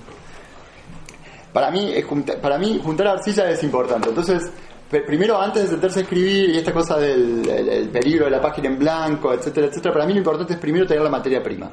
[1.53, 1.93] para mí,
[2.41, 4.09] para mí juntar arcilla es importante.
[4.09, 4.49] Entonces,
[4.89, 8.41] primero antes de sentarse a escribir y esta cosa del el- el peligro de la
[8.41, 11.69] página en blanco, etcétera, etcétera, para mí lo importante es primero tener la materia prima.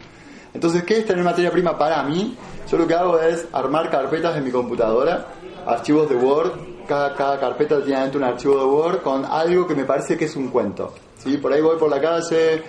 [0.53, 2.37] Entonces, ¿qué es tener materia prima para mí?
[2.71, 5.27] Yo lo que hago es armar carpetas en mi computadora,
[5.69, 6.53] archivos de Word.
[6.87, 10.25] Cada, cada carpeta tiene adentro un archivo de Word con algo que me parece que
[10.25, 10.95] es un cuento.
[11.19, 11.37] ¿sí?
[11.37, 12.63] Por ahí voy por la calle,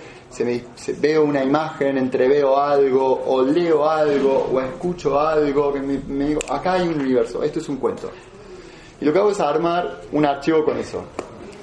[1.00, 6.40] veo una imagen, entreveo algo, o leo algo, o escucho algo, que me, me digo,
[6.48, 8.10] acá hay un universo, esto es un cuento.
[9.00, 11.04] Y lo que hago es armar un archivo con eso.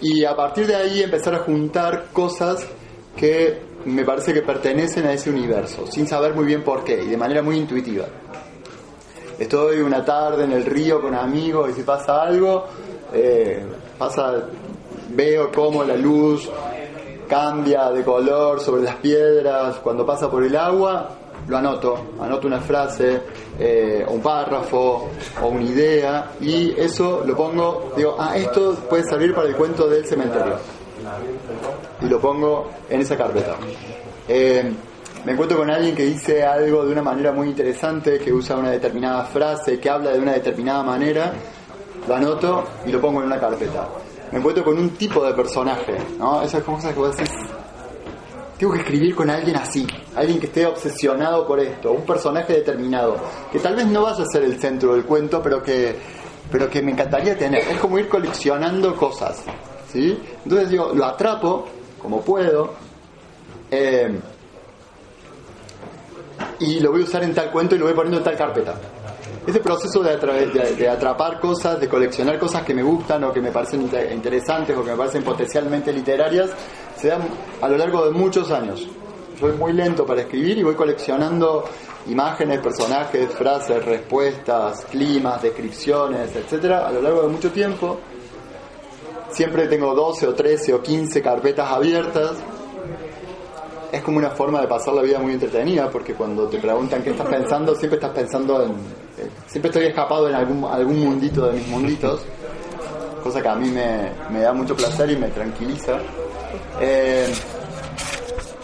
[0.01, 2.67] Y a partir de ahí empezar a juntar cosas
[3.15, 7.07] que me parece que pertenecen a ese universo, sin saber muy bien por qué, y
[7.07, 8.05] de manera muy intuitiva.
[9.39, 12.65] Estoy una tarde en el río con amigos y si pasa algo,
[13.13, 13.63] eh,
[13.97, 14.33] pasa,
[15.09, 16.49] veo cómo la luz
[17.27, 19.77] cambia de color sobre las piedras.
[19.77, 21.09] Cuando pasa por el agua,
[21.47, 23.21] lo anoto, anoto una frase,
[23.59, 25.09] eh, un párrafo
[25.41, 29.87] o una idea y eso lo pongo, digo, ah, esto puede servir para el cuento
[29.87, 30.57] del cementerio
[32.01, 33.55] y lo pongo en esa carpeta.
[34.27, 34.73] Eh,
[35.27, 38.71] me encuentro con alguien que dice algo de una manera muy interesante, que usa una
[38.71, 41.33] determinada frase, que habla de una determinada manera,
[42.07, 43.89] lo anoto y lo pongo en una carpeta.
[44.31, 46.41] Me encuentro con un tipo de personaje, ¿no?
[46.41, 47.35] Esas cosas que vos decís,
[48.57, 53.17] tengo que escribir con alguien así, alguien que esté obsesionado por esto, un personaje determinado,
[53.51, 55.93] que tal vez no vaya a ser el centro del cuento, pero que,
[56.49, 57.67] pero que me encantaría tener.
[57.67, 59.43] Es como ir coleccionando cosas,
[59.91, 60.17] ¿sí?
[60.45, 61.67] Entonces digo, lo atrapo
[62.01, 62.75] como puedo,
[63.69, 64.17] eh,
[66.59, 68.75] y lo voy a usar en tal cuento y lo voy poniendo en tal carpeta.
[69.45, 73.31] Ese proceso de, atra- de- de atrapar cosas, de coleccionar cosas que me gustan o
[73.31, 76.49] que me parecen inter- interesantes o que me parecen potencialmente literarias,
[76.97, 77.19] se da
[77.61, 78.87] a lo largo de muchos años.
[79.39, 81.63] Soy muy lento para escribir y voy coleccionando
[82.07, 87.99] imágenes, personajes, frases, respuestas, climas, descripciones, etcétera, a lo largo de mucho tiempo.
[89.29, 92.37] Siempre tengo 12 o 13 o 15 carpetas abiertas
[93.91, 97.11] es como una forma de pasar la vida muy entretenida porque cuando te preguntan qué
[97.11, 101.53] estás pensando siempre estás pensando en eh, siempre estoy escapado en algún algún mundito de
[101.53, 102.25] mis munditos
[103.23, 105.97] cosa que a mí me, me da mucho placer y me tranquiliza.
[106.79, 107.33] Eh,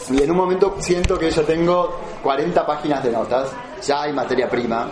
[0.10, 3.52] y en un momento siento que ya tengo 40 páginas de notas
[3.86, 4.92] ya hay materia prima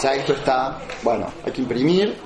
[0.00, 2.16] ya esto está bueno hay que imprimir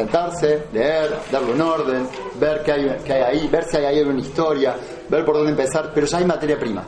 [0.00, 4.00] sentarse, leer, darle un orden, ver qué hay, qué hay ahí, ver si hay ahí
[4.02, 4.74] una historia,
[5.08, 6.84] ver por dónde empezar, pero ya hay materia prima.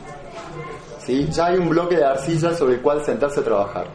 [1.04, 1.28] ¿sí?
[1.30, 3.86] Ya hay un bloque de arcilla sobre el cual sentarse a trabajar.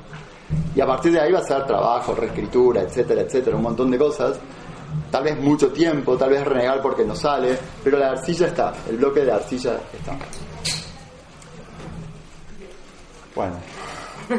[0.76, 3.98] Y a partir de ahí va a ser trabajo, reescritura, etcétera, etcétera, un montón de
[3.98, 4.40] cosas.
[5.12, 8.98] Tal vez mucho tiempo, tal vez renegar porque no sale, pero la arcilla está, el
[8.98, 10.18] bloque de arcilla está.
[13.36, 13.56] Bueno.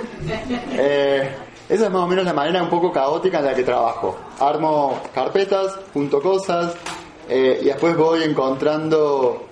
[0.81, 1.35] Eh,
[1.69, 4.17] esa es más o menos la manera un poco caótica en la que trabajo.
[4.41, 6.75] Armo carpetas, junto cosas
[7.29, 9.47] eh, y después voy encontrando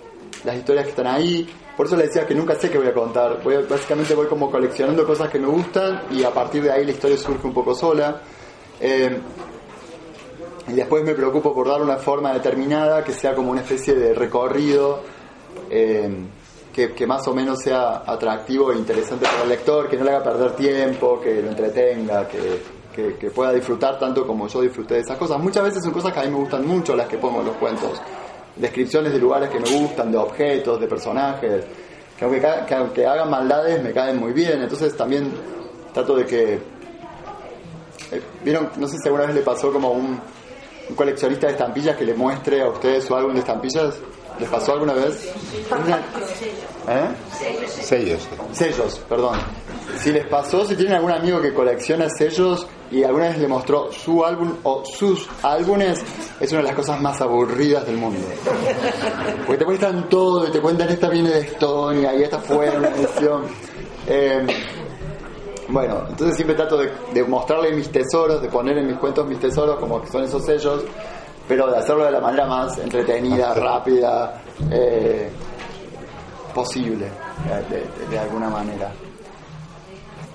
[0.44, 1.46] las historias que están ahí.
[1.76, 3.42] Por eso le decía que nunca sé qué voy a contar.
[3.68, 7.18] Básicamente voy como coleccionando cosas que me gustan y a partir de ahí la historia
[7.18, 8.22] surge un poco sola.
[8.80, 9.20] Eh,
[10.68, 14.14] y después me preocupo por darle una forma determinada que sea como una especie de
[14.14, 15.00] recorrido
[15.70, 16.08] eh,
[16.76, 20.22] que, más o menos sea atractivo e interesante para el lector, que no le haga
[20.24, 22.62] perder tiempo, que lo entretenga, que,
[23.18, 25.38] que- pueda disfrutar tanto como yo disfruté de esas cosas.
[25.38, 27.56] Muchas veces son cosas que a mí me gustan mucho las que pongo en los
[27.56, 28.00] cuentos.
[28.56, 31.64] Descripciones de lugares que me gustan, de objetos, de personajes,
[32.18, 34.60] que aunque, que aunque hagan maldades me caen muy bien.
[34.62, 35.30] Entonces también
[35.92, 36.54] trato de que...
[38.12, 38.70] eh, ¿Vieron?
[38.76, 40.18] No sé si alguna vez le pasó como un,
[40.88, 43.94] un coleccionista de estampillas que le muestre a ustedes su álbum de estampillas.
[44.38, 45.32] ¿Les pasó alguna vez?
[46.88, 47.08] ¿Eh?
[47.66, 48.28] Sellos.
[48.52, 49.38] Sellos, perdón.
[49.98, 53.90] Si les pasó, si tienen algún amigo que colecciona sellos y alguna vez le mostró
[53.90, 56.04] su álbum o sus álbumes,
[56.38, 58.20] es una de las cosas más aburridas del mundo.
[59.46, 62.88] Porque te muestran todo y te cuentan esta viene de Estonia y esta fue una
[62.88, 63.44] edición.
[64.06, 64.46] Eh,
[65.68, 69.40] bueno, entonces siempre trato de, de mostrarle mis tesoros, de poner en mis cuentos mis
[69.40, 70.84] tesoros como que son esos sellos,
[71.48, 75.30] pero de hacerlo de la manera más entretenida, rápida, eh,
[76.54, 77.06] posible,
[77.68, 78.90] de, de- de alguna manera.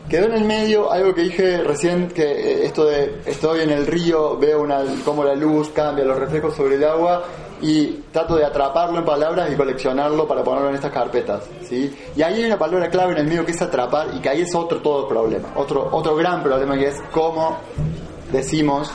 [0.10, 3.88] Quedó en el medio algo que dije recién, que eh, esto de estoy en el
[3.88, 7.24] río, veo una, cómo la luz cambia, los reflejos sobre el agua,
[7.62, 11.44] y trato de atraparlo en palabras y coleccionarlo para ponerlo en estas carpetas.
[11.64, 11.96] ¿sí?
[12.16, 14.42] Y ahí hay una palabra clave en el medio que es atrapar y que ahí
[14.42, 17.58] es otro todo problema, otro, otro gran problema que es cómo
[18.32, 18.92] decimos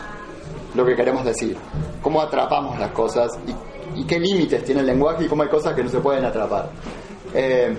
[0.77, 1.57] lo que queremos decir,
[2.03, 5.75] cómo atrapamos las cosas y, y qué límites tiene el lenguaje y cómo hay cosas
[5.75, 6.69] que no se pueden atrapar.
[7.35, 7.77] Eh,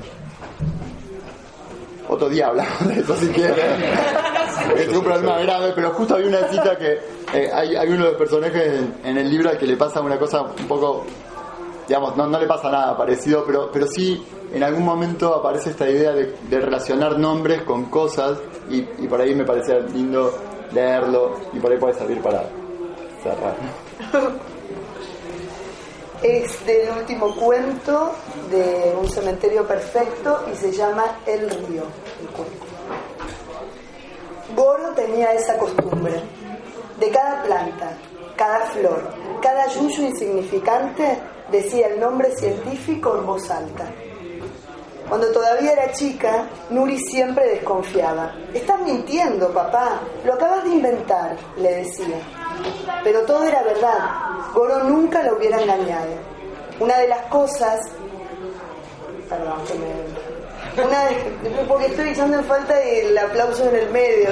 [2.09, 3.55] otro día hablamos de eso si quieren.
[4.77, 6.99] es un problema grave, pero justo había una cita que
[7.33, 10.17] eh, hay, hay, uno de los personajes en, el libro al que le pasa una
[10.17, 11.05] cosa un poco,
[11.87, 14.23] digamos, no, no le pasa nada parecido, pero, pero sí
[14.53, 18.37] en algún momento aparece esta idea de, de relacionar nombres con cosas
[18.69, 20.33] y, y, por ahí me parecía lindo
[20.71, 22.43] leerlo y por ahí puede servir para.
[26.23, 28.11] Es del último cuento
[28.49, 31.83] de Un cementerio perfecto y se llama El río.
[34.55, 36.23] Goro tenía esa costumbre.
[36.99, 37.95] De cada planta,
[38.35, 41.19] cada flor, cada yuyo insignificante
[41.51, 43.85] decía el nombre científico en voz alta.
[45.07, 48.33] Cuando todavía era chica, Nuri siempre desconfiaba.
[48.53, 50.01] Estás mintiendo, papá.
[50.25, 52.19] Lo acabas de inventar, le decía.
[53.03, 53.99] Pero todo era verdad.
[54.53, 56.11] Goro nunca lo hubiera engañado.
[56.79, 57.79] Una de las cosas...
[59.29, 60.83] Perdón, que me...
[60.83, 61.65] Una de...
[61.67, 64.29] Porque estoy echando en falta el aplauso en el medio.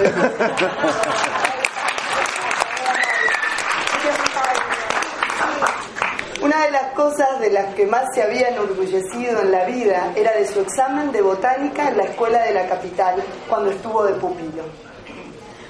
[6.41, 10.31] Una de las cosas de las que más se había enorgullecido en la vida era
[10.33, 13.15] de su examen de botánica en la escuela de la capital
[13.49, 14.63] cuando estuvo de pupilo.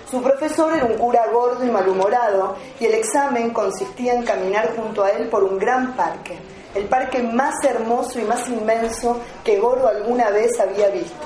[0.09, 5.03] Su profesor era un cura gordo y malhumorado y el examen consistía en caminar junto
[5.03, 6.37] a él por un gran parque,
[6.75, 11.25] el parque más hermoso y más inmenso que Goro alguna vez había visto,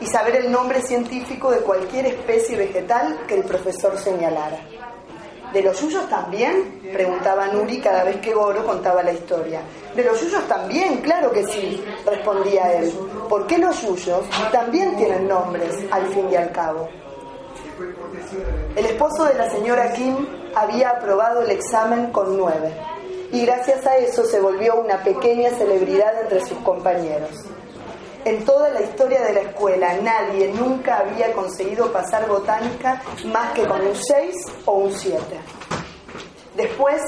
[0.00, 4.60] y saber el nombre científico de cualquier especie vegetal que el profesor señalara.
[5.52, 6.80] ¿De los yuyos también?
[6.92, 9.60] preguntaba Nuri cada vez que Goro contaba la historia.
[9.96, 10.98] ¿De los yuyos también?
[10.98, 12.92] Claro que sí, respondía él.
[13.28, 14.22] ¿Por qué los yuyos
[14.52, 16.88] también tienen nombres, al fin y al cabo?
[18.76, 22.74] El esposo de la señora Kim había aprobado el examen con nueve
[23.32, 27.30] y gracias a eso se volvió una pequeña celebridad entre sus compañeros.
[28.24, 33.66] En toda la historia de la escuela nadie nunca había conseguido pasar botánica más que
[33.66, 34.34] con un 6
[34.66, 35.18] o un 7.
[36.56, 37.00] Después,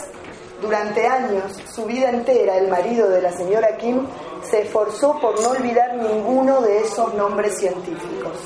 [0.63, 4.07] durante años, su vida entera, el marido de la señora Kim
[4.43, 8.39] se esforzó por no olvidar ninguno de esos nombres científicos.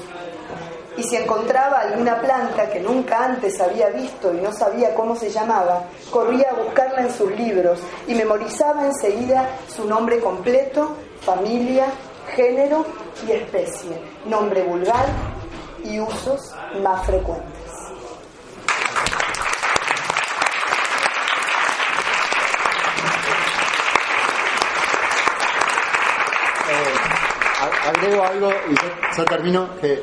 [0.97, 5.29] Y si encontraba alguna planta que nunca antes había visto y no sabía cómo se
[5.29, 11.87] llamaba, corría a buscarla en sus libros y memorizaba enseguida su nombre completo, familia,
[12.35, 12.87] género
[13.27, 15.07] y especie, nombre vulgar
[15.85, 17.53] y usos más frecuentes.
[26.69, 30.03] Eh, agrego algo y ya, ya termino que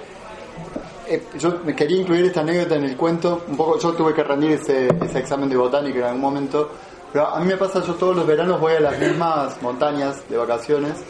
[1.13, 4.51] eh, yo quería incluir esta anécdota en el cuento un poco yo tuve que rendir
[4.51, 6.71] ese, ese examen de botánica en algún momento
[7.11, 10.37] pero a mí me pasa yo todos los veranos voy a las mismas montañas de
[10.37, 11.03] vacaciones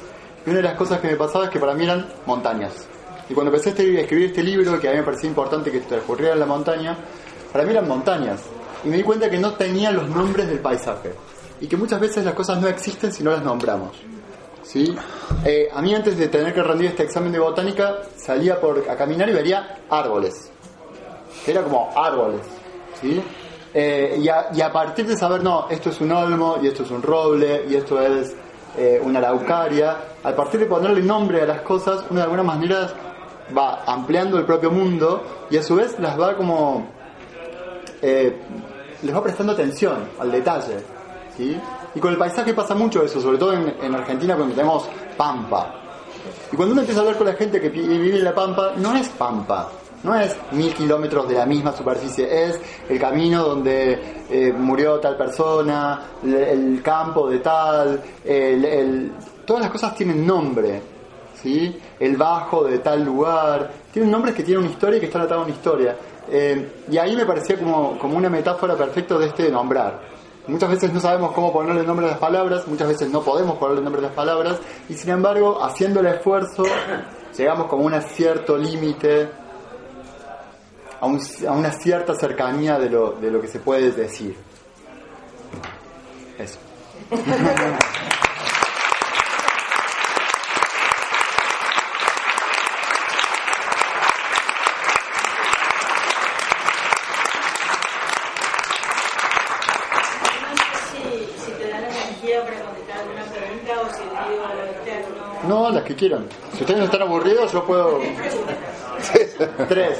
[0.45, 2.73] y una de las cosas que me pasaba es que para mí eran montañas.
[3.29, 6.33] Y cuando empecé a escribir este libro, que a mí me parecía importante que transcurriera
[6.33, 6.97] en la montaña,
[7.51, 8.41] para mí eran montañas.
[8.83, 11.13] Y me di cuenta que no tenía los nombres del paisaje.
[11.61, 13.95] Y que muchas veces las cosas no existen si no las nombramos.
[14.63, 14.95] ¿Sí?
[15.45, 18.95] Eh, a mí antes de tener que rendir este examen de botánica, salía por, a
[18.95, 20.51] caminar y vería árboles.
[21.45, 22.41] Era como árboles.
[22.99, 23.21] ¿sí?
[23.73, 27.01] Eh, y, a, partir de saber, no, esto es un olmo, y esto es un
[27.01, 28.33] roble, y esto es
[28.77, 32.87] eh, una araucaria, a partir de ponerle nombre a las cosas, uno de alguna manera
[33.55, 36.87] va ampliando el propio mundo y a su vez las va como.
[38.01, 40.77] Les va prestando atención al detalle.
[41.37, 41.59] ¿sí?
[41.95, 45.79] Y con el paisaje pasa mucho eso, sobre todo en, en Argentina cuando tenemos pampa.
[46.51, 48.95] Y cuando uno empieza a hablar con la gente que vive en la pampa, no
[48.95, 49.69] es pampa,
[50.03, 55.17] no es mil kilómetros de la misma superficie, es el camino donde eh, murió tal
[55.17, 59.11] persona, el, campo de tal, el,
[59.45, 60.81] todas las cosas tienen nombre,
[61.41, 61.77] ¿sí?
[61.99, 65.43] El bajo de tal lugar, tienen nombres que tienen una historia y que están atados
[65.43, 65.97] a una historia.
[66.29, 70.12] Eh, y ahí me parecía como, como una metáfora perfecta de este nombrar.
[70.47, 73.81] Muchas veces no sabemos cómo ponerle nombre a las palabras, muchas veces no podemos ponerle
[73.81, 76.63] nombre a las palabras, y sin embargo, haciendo el esfuerzo,
[77.37, 79.29] llegamos como a un cierto límite,
[80.99, 84.35] a, a, una cierta cercanía de lo, de lo que se puede decir.
[86.37, 86.59] Eso.
[102.43, 105.23] para contestar alguna pregunta o si el tío externo.
[105.47, 106.27] No, las que quieran.
[106.53, 107.99] Si ustedes están aburridos, yo puedo.
[109.67, 109.99] Tres.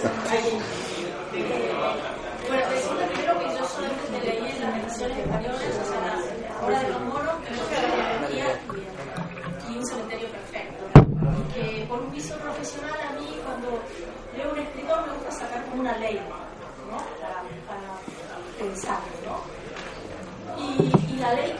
[2.48, 6.90] Bueno, decirlo que yo solamente leí en las menciones españolas, o sea, la obra de
[6.90, 8.74] los moros, que yo la
[9.70, 10.84] y un cementerio perfecto.
[11.40, 13.82] Y que por un viso profesional, a mí cuando
[14.38, 16.20] leo un escritor me gusta sacar como una ley,
[16.90, 16.98] ¿no?
[17.20, 17.44] Para,
[18.60, 20.62] pensarlo, ¿no?
[20.62, 21.56] Y, y la ley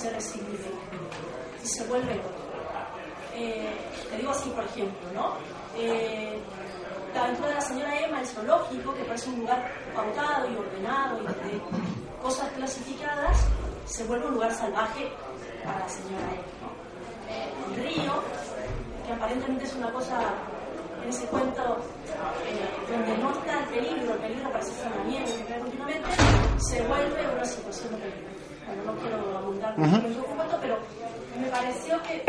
[0.00, 0.70] se resignifica
[1.62, 2.50] y se vuelve otro.
[3.34, 3.76] Eh,
[4.10, 5.34] te digo así, por ejemplo, ¿no?
[5.76, 6.38] Eh,
[7.14, 11.20] la aventura de la señora Emma, el zoológico, que parece un lugar pautado y ordenado
[11.20, 11.60] y de
[12.22, 13.46] cosas clasificadas,
[13.84, 15.12] se vuelve un lugar salvaje
[15.64, 16.70] para la señora Emma.
[17.28, 18.12] Eh, el río,
[19.06, 20.18] que aparentemente es una cosa
[21.02, 21.62] en ese cuento
[22.90, 26.08] donde no está el peligro, el peligro parece la nieve que cae continuamente,
[26.58, 28.39] se vuelve una situación de.
[28.66, 30.78] Bueno, no quiero abundar mucho en documento, pero
[31.40, 32.24] me pareció que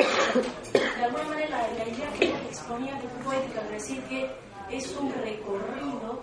[0.79, 4.29] de alguna manera la, la idea que exponía de poética, de decir que
[4.69, 6.21] es un recorrido,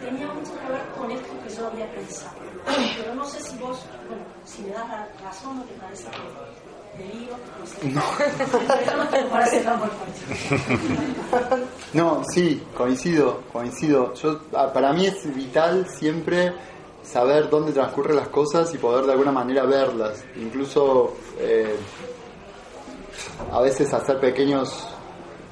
[0.00, 2.36] tenía mucho que ver con esto que yo había pensado.
[2.96, 7.02] Pero no sé si vos, bueno, si me das la razón o te parece que
[7.02, 7.88] deliro, no sé.
[7.88, 8.02] No.
[11.94, 14.14] No, sí, coincido, coincido.
[14.14, 16.52] Yo, ah, para mí es vital siempre
[17.04, 20.24] saber dónde transcurren las cosas y poder de alguna manera verlas.
[20.36, 21.76] Incluso eh,
[23.52, 24.86] a veces hacer pequeños,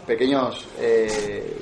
[0.07, 1.57] pequeños eh,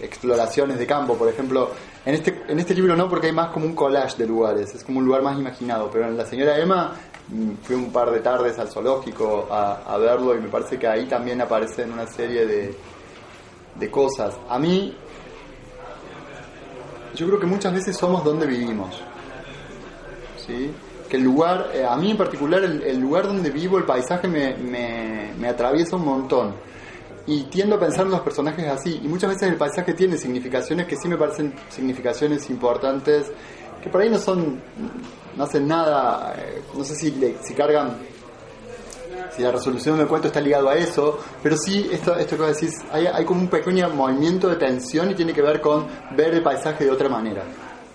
[0.00, 1.14] exploraciones de campo.
[1.14, 1.70] Por ejemplo,
[2.04, 4.82] en este, en este libro no, porque hay más como un collage de lugares, es
[4.82, 5.90] como un lugar más imaginado.
[5.92, 6.94] Pero en La Señora Emma
[7.28, 10.88] mm, fui un par de tardes al zoológico a, a verlo y me parece que
[10.88, 12.74] ahí también aparecen una serie de,
[13.74, 14.36] de cosas.
[14.48, 14.96] A mí,
[17.14, 19.02] yo creo que muchas veces somos donde vivimos.
[20.46, 20.70] ¿Sí?
[21.08, 24.54] Que el lugar, eh, a mí en particular, el, lugar donde vivo, el paisaje me,
[24.56, 26.54] me, me atraviesa un montón.
[27.26, 29.00] Y tiendo a pensar en los personajes así.
[29.02, 33.30] Y muchas veces el paisaje tiene significaciones que sí me parecen significaciones importantes,
[33.82, 34.60] que por ahí no son,
[35.36, 37.96] no hacen nada, eh, no sé si, le- si cargan
[39.36, 42.54] si la resolución del cuento está ligado a eso, pero sí, esto, esto que vos
[42.60, 45.86] decís, hay, hay como un pequeño movimiento de tensión y tiene que ver con
[46.16, 47.42] ver el paisaje de otra manera,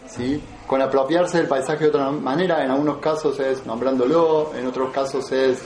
[0.08, 0.42] ¿sí?
[0.70, 5.32] Con apropiarse del paisaje de otra manera, en algunos casos es nombrándolo, en otros casos
[5.32, 5.64] es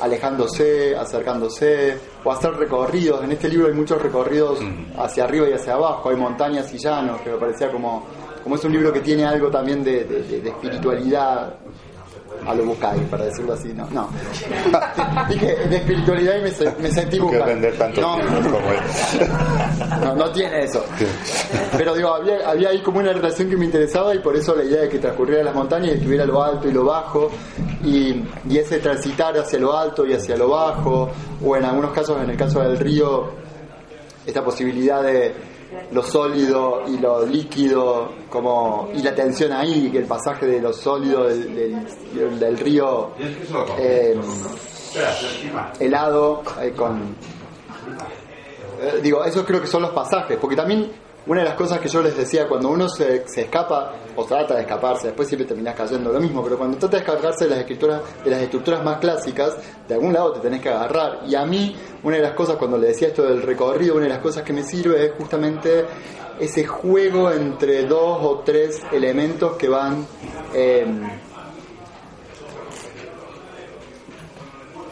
[0.00, 3.22] alejándose, acercándose, o hacer recorridos.
[3.22, 4.58] En este libro hay muchos recorridos
[4.98, 8.04] hacia arriba y hacia abajo, hay montañas y llanos, que me parecía como,
[8.42, 11.54] como es un libro que tiene algo también de, de- de- de espiritualidad
[12.46, 14.08] a lo Bucay, para decirlo así, no, no.
[15.28, 17.38] Dije de espiritualidad y me, se- me sentí Bucay.
[18.00, 18.18] No,
[18.50, 18.78] como él.
[20.02, 20.84] no, no tiene eso.
[21.76, 24.64] Pero digo, había, había ahí como una relación que me interesaba y por eso la
[24.64, 27.30] idea de que transcurriera las montañas y estuviera lo alto y lo bajo
[27.84, 31.10] y, y ese transitar hacia lo alto y hacia lo bajo
[31.44, 33.30] o en algunos casos, en el caso del río,
[34.26, 35.32] esta posibilidad de
[35.92, 40.72] lo sólido y lo líquido como y la tensión ahí, que el pasaje de lo
[40.72, 41.54] sólido del,
[42.14, 43.10] del- del río
[43.78, 44.18] eh,
[45.80, 47.14] helado eh, con
[48.80, 50.90] eh, digo, esos creo que son los pasajes, porque también
[51.26, 54.54] una de las cosas que yo les decía, cuando uno se, se escapa o trata
[54.54, 57.60] de escaparse, después siempre terminás cayendo lo mismo, pero cuando trata de escaparse de las
[57.60, 59.56] escrituras, de las estructuras más clásicas,
[59.86, 61.20] de algún lado te tenés que agarrar.
[61.26, 64.10] Y a mí, una de las cosas, cuando le decía esto del recorrido, una de
[64.10, 65.84] las cosas que me sirve es justamente
[66.40, 70.04] ese juego entre dos o tres elementos que van
[70.52, 70.84] eh,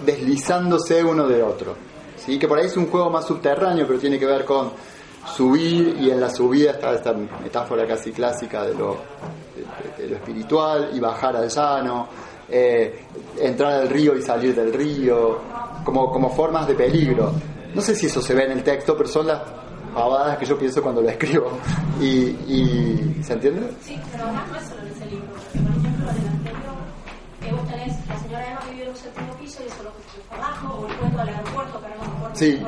[0.04, 1.74] deslizándose uno de otro.
[2.16, 2.38] ¿sí?
[2.38, 4.72] Que por ahí es un juego más subterráneo, pero tiene que ver con
[5.34, 8.96] subir y en la subida está esta metáfora casi clásica de lo,
[9.96, 12.08] de, de lo espiritual y bajar al llano,
[12.48, 13.04] eh,
[13.38, 15.38] entrar al río y salir del río,
[15.84, 17.32] como, como formas de peligro.
[17.74, 19.40] No sé si eso se ve en el texto, pero son las
[19.94, 21.50] pavadas que yo pienso cuando lo escribo.
[22.00, 23.70] Y, y ¿Se entiende?
[23.82, 25.26] Sí, pero además no es solo en ese libro.
[25.28, 26.74] Por ejemplo, en el anterior,
[27.42, 30.34] que vos tenés la señora Emma vive en un séptimo piso y eso lo está
[30.36, 32.62] abajo, o el cuento del aeropuerto, que no me acuerdo Sí.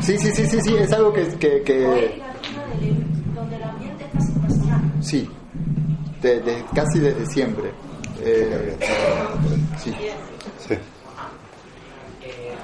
[0.00, 1.26] Sí, sí, sí, sí, sí, es algo que...
[1.38, 2.20] que, que
[5.00, 5.28] sí,
[6.20, 7.70] de- de- casi desde siempre.
[8.20, 8.76] Eh,
[9.78, 9.90] sí.
[10.58, 10.74] Sí.
[12.24, 12.54] Eh,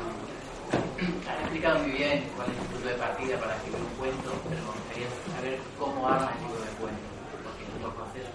[1.28, 4.60] han explicado muy bien cuál es el punto de partida para escribir un cuento, pero
[4.62, 7.02] me gustaría saber cómo arma el libro de cuentos,
[7.44, 8.28] porque es otro proceso.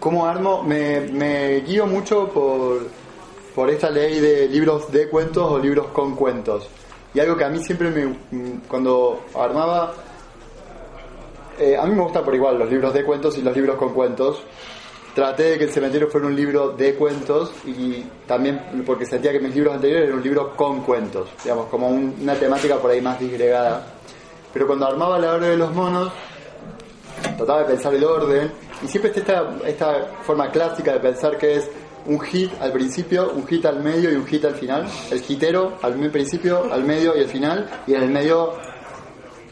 [0.00, 0.62] ¿Cómo armo?
[0.62, 2.88] Me, me guío mucho por,
[3.54, 6.68] por esta ley de libros de cuentos o libros con cuentos.
[7.14, 9.92] Y algo que a mí siempre me, mm, cuando armaba,
[11.58, 13.92] eh, a mí me gustan por igual los libros de cuentos y los libros con
[13.92, 14.42] cuentos.
[15.14, 19.40] Traté de que el cementerio fuera un libro de cuentos y también porque sentía que
[19.40, 23.00] mis libros anteriores eran un libro con cuentos, digamos, como un- una temática por ahí
[23.00, 23.84] más disgregada.
[24.52, 26.12] Pero cuando armaba la hora de los monos,
[27.36, 28.52] trataba de pensar el orden
[28.84, 31.68] y siempre está esta, esta forma clásica de pensar que es
[32.08, 34.86] un hit al principio, un hit al medio y un hit al final.
[35.10, 37.70] El hitero al principio, al medio y al final.
[37.86, 38.54] Y en el medio,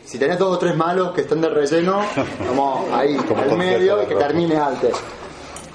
[0.04, 2.00] si tenés dos o tres malos que están de relleno,
[2.48, 4.96] como ahí, Como al medio y que termine antes.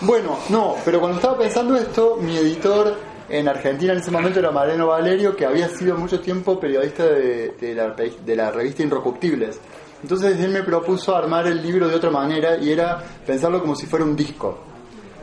[0.01, 2.95] Bueno, no, pero cuando estaba pensando esto, mi editor
[3.29, 7.51] en Argentina en ese momento era Mariano Valerio, que había sido mucho tiempo periodista de,
[7.59, 9.59] de la, de la revista Inrocuptibles.
[10.01, 13.85] Entonces él me propuso armar el libro de otra manera y era pensarlo como si
[13.85, 14.57] fuera un disco.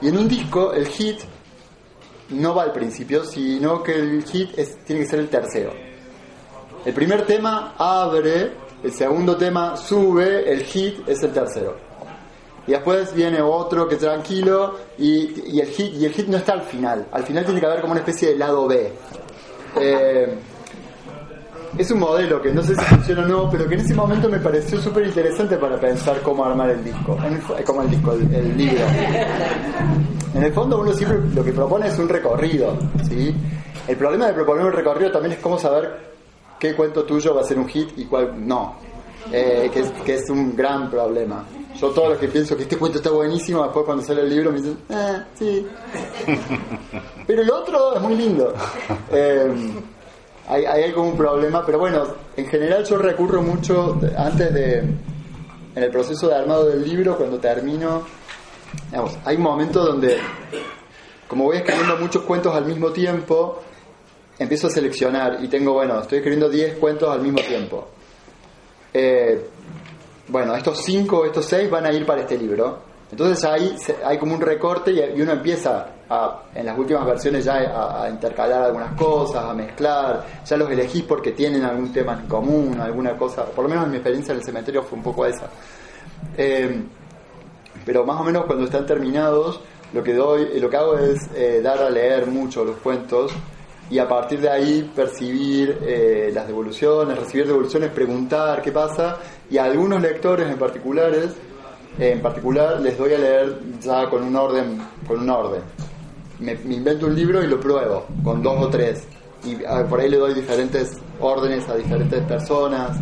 [0.00, 1.18] Y en un disco el hit
[2.30, 5.72] no va al principio, sino que el hit es- tiene que ser el tercero.
[6.84, 8.52] El primer tema abre,
[8.82, 11.76] el segundo tema sube, el hit es el tercero.
[12.66, 16.36] Y después viene otro que es tranquilo y, y el hit y el hit no
[16.36, 17.06] está al final.
[17.12, 18.92] Al final tiene que haber como una especie de lado B.
[19.80, 20.34] Eh,
[21.76, 24.28] es un modelo que no sé si funciona o no, pero que en ese momento
[24.28, 27.16] me pareció súper interesante para pensar cómo armar el disco.
[27.24, 28.84] El eh, como el disco, el, el libro.
[30.34, 32.76] En el fondo uno siempre lo que propone es un recorrido,
[33.08, 33.34] ¿sí?
[33.86, 36.08] El problema de proponer un recorrido también es cómo saber
[36.58, 38.76] qué cuento tuyo va a ser un hit y cuál no.
[39.32, 41.44] Eh, que, es, que es un gran problema.
[41.78, 44.50] Yo todo lo que pienso que este cuento está buenísimo, después cuando sale el libro
[44.50, 45.66] me dicen, ah, sí.
[47.26, 48.52] Pero el otro es muy lindo.
[49.12, 49.52] Eh,
[50.48, 55.90] hay, hay un problema, pero bueno, en general yo recurro mucho antes de, en el
[55.90, 58.02] proceso de armado del libro, cuando termino,
[58.90, 60.18] digamos, hay un momento donde,
[61.28, 63.62] como voy escribiendo muchos cuentos al mismo tiempo,
[64.38, 67.88] empiezo a seleccionar y tengo, bueno, estoy escribiendo 10 cuentos al mismo tiempo.
[68.94, 69.48] Eh,
[70.28, 72.78] bueno, estos 5 o estos 6 van a ir para este libro.
[73.10, 78.02] Entonces ahí hay como un recorte y uno empieza a, en las últimas versiones ya
[78.02, 82.80] a, intercalar algunas cosas, a mezclar, ya los elegís porque tienen algún tema en común,
[82.80, 85.48] alguna cosa, por lo menos en mi experiencia en el cementerio fue un poco esa.
[86.36, 86.82] Eh,
[87.84, 89.60] pero más o menos cuando están terminados,
[89.92, 93.32] lo que doy, lo que hago es eh, dar a leer mucho los cuentos
[93.90, 99.16] y a partir de ahí percibir eh, las devoluciones, recibir devoluciones, preguntar qué pasa
[99.50, 101.34] y a algunos lectores en particulares,
[101.98, 105.62] eh, en particular les doy a leer ya con un orden, con un orden.
[106.40, 109.06] Me, me invento un libro y lo pruebo con dos o tres
[109.44, 112.98] y a ver, por ahí le doy diferentes órdenes a diferentes personas.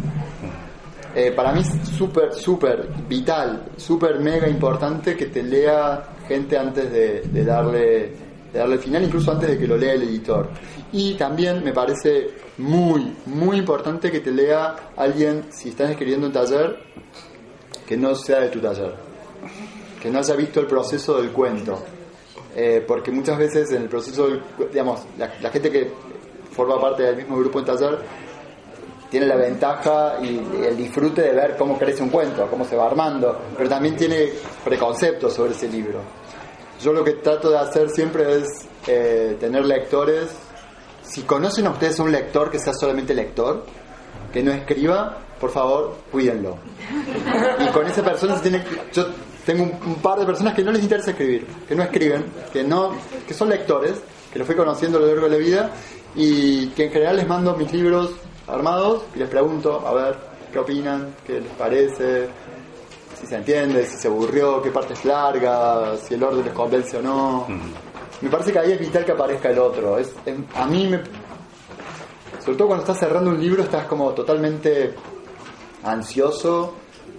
[1.14, 6.93] Eh, para mí es súper, súper vital, súper mega importante que te lea gente antes
[6.93, 8.12] de, de darle,
[8.53, 10.51] de darle final, incluso antes de que lo lea el editor.
[10.93, 12.28] Y también me parece
[12.59, 16.76] muy, muy importante que te lea alguien, si estás escribiendo un taller,
[17.87, 18.95] que no sea de tu taller,
[20.01, 21.82] que no haya visto el proceso del cuento.
[22.59, 24.28] Eh, porque muchas veces en el proceso,
[24.72, 25.92] digamos, la, la gente que
[26.52, 27.98] forma parte del mismo grupo en taller
[29.11, 32.86] tiene la ventaja y el disfrute de ver cómo crece un cuento, cómo se va
[32.86, 34.30] armando, pero también tiene
[34.64, 36.00] preconceptos sobre ese libro.
[36.80, 38.46] Yo lo que trato de hacer siempre es
[38.86, 40.28] eh, tener lectores.
[41.02, 43.64] Si conocen a ustedes a un lector que sea solamente lector,
[44.32, 46.57] que no escriba, por favor, cuídenlo.
[47.61, 49.07] Y con esa persona se tiene que- Yo
[49.47, 52.62] tengo un, un par de personas que no les interesa escribir, que no escriben, que
[52.64, 52.92] no
[53.26, 53.94] que son lectores,
[54.32, 55.70] que los fui conociendo a lo largo de la vida
[56.14, 58.11] y que en general les mando mis libros
[58.49, 60.16] armados y les pregunto, a ver,
[60.53, 61.14] ¿qué opinan?
[61.26, 62.28] ¿Qué les parece?
[63.18, 66.97] Si se entiende, si se aburrió, qué parte es larga, si el orden les convence
[66.99, 67.47] o no.
[68.20, 69.99] Me parece que ahí es vital que aparezca el otro.
[69.99, 71.01] Es, es- a mí me,
[72.44, 74.94] sobre todo cuando estás cerrando un libro estás como totalmente
[75.82, 76.74] ansioso,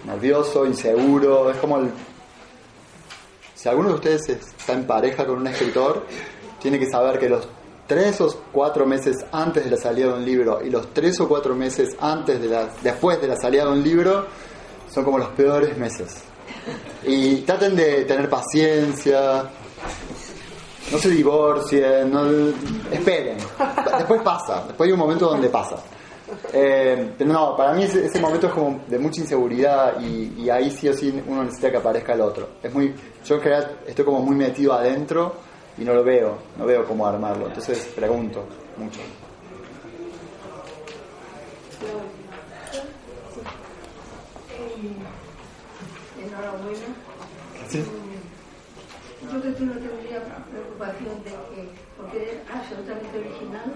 [0.05, 1.89] nervioso, inseguro, es como el...
[3.57, 6.05] Si alguno de ustedes está en pareja con un escritor,
[6.61, 7.47] tiene que saber que los
[7.87, 11.27] tres o cuatro meses antes de la salida de un libro y los tres o
[11.27, 14.27] cuatro meses antes de la, después de la salida de un libro
[14.93, 16.17] son como los peores meses.
[17.03, 19.49] Y traten de tener paciencia,
[20.91, 22.27] no se divorcien, no,
[22.91, 23.37] esperen.
[23.97, 25.77] Después pasa, después hay un momento donde pasa.
[26.51, 30.49] Eh, pero no, para mí ese, ese momento es como de mucha inseguridad y, y
[30.49, 32.49] ahí sí o sí uno necesita que aparezca el otro.
[32.61, 32.93] Es muy,
[33.25, 35.35] yo en general estoy como muy metido adentro
[35.77, 37.47] y no lo veo, no veo cómo armarlo.
[37.47, 38.43] Entonces pregunto
[38.77, 38.99] mucho.
[46.19, 46.87] Enhorabuena.
[47.67, 47.83] Sí.
[49.21, 53.73] yo creo que no tendría preocupación de que, porque es absolutamente original,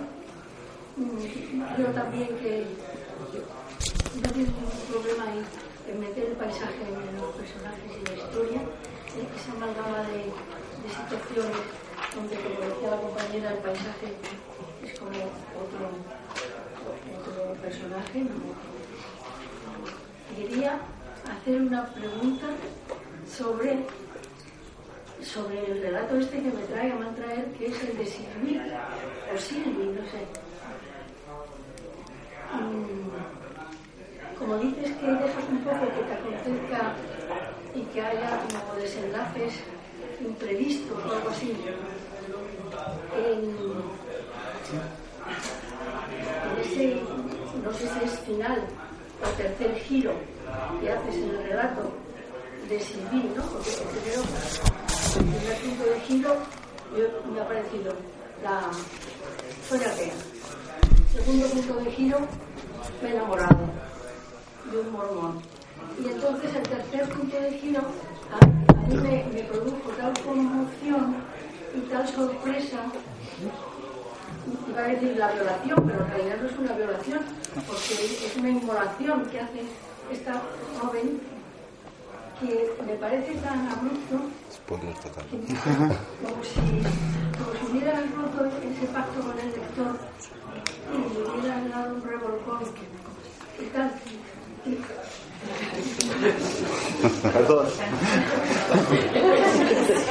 [0.97, 2.65] mm, creo también que
[4.21, 5.25] no tiene ningún problema
[5.87, 10.31] en meter el paisaje en los personajes y la historia, eh, esa amalgama de,
[10.83, 11.57] de situaciones
[12.15, 14.07] donde, como decía la compañera, el paisaje
[14.83, 15.89] es como otro,
[17.19, 18.19] otro personaje.
[18.21, 18.29] ¿no?
[20.35, 20.79] Quería
[21.29, 22.47] hacer una pregunta
[23.29, 23.85] sobre,
[25.21, 28.61] sobre el relato este que me trae, me a traer, que es el de Silvi,
[29.33, 30.40] o Silvi, no sé.
[34.37, 36.93] Como dices que dejas un poco que te acontezca
[37.75, 39.53] y que haya como desenlaces
[40.19, 41.53] imprevistos o algo así,
[43.17, 43.55] en,
[46.59, 47.01] ese,
[47.63, 48.63] no sé si es final
[49.23, 50.13] o tercer giro
[50.79, 51.91] que haces en el relato
[52.67, 53.43] de Silvín, ¿no?
[53.43, 53.77] Porque el
[55.25, 56.35] primer punto de giro
[57.33, 57.93] me ha parecido
[58.43, 58.71] la
[59.67, 60.40] Sonia Tea.
[61.13, 62.19] Segundo punto de giro,
[63.01, 63.59] me he enamorado
[64.71, 65.41] de un mormón.
[66.01, 67.81] Y entonces el tercer punto de giro
[68.31, 71.15] a, a mí me, me produjo tal conmoción
[71.75, 72.77] y tal sorpresa
[74.69, 77.19] iba a decir la violación, pero en realidad no es una violación,
[77.67, 77.93] porque
[78.25, 79.61] es una inmolación que hace
[80.11, 80.41] esta
[80.79, 81.19] joven
[82.39, 84.17] que me parece tan abrupto
[84.51, 85.25] Spoiler total.
[85.29, 85.37] que,
[86.25, 86.59] como, si,
[87.37, 89.99] como si hubieran roto ese pacto con el lector
[94.65, 94.77] y.
[97.21, 97.67] Perdón.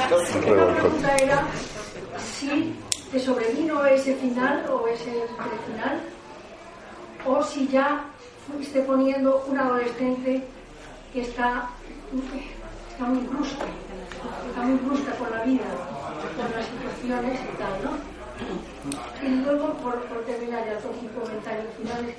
[0.09, 1.47] La pregunta era
[2.17, 2.75] si
[3.11, 5.11] te sobrevino ese final o ese
[5.65, 6.01] final,
[7.25, 8.05] o si ya
[8.47, 10.43] fuiste poniendo un adolescente
[11.13, 11.69] que está,
[12.91, 13.65] está muy brusca,
[14.49, 15.63] está muy brusca con la vida,
[16.35, 18.20] con las situaciones y tal, ¿no?
[19.23, 22.15] Y luego, por, por terminar ya todos mis comentarios finales,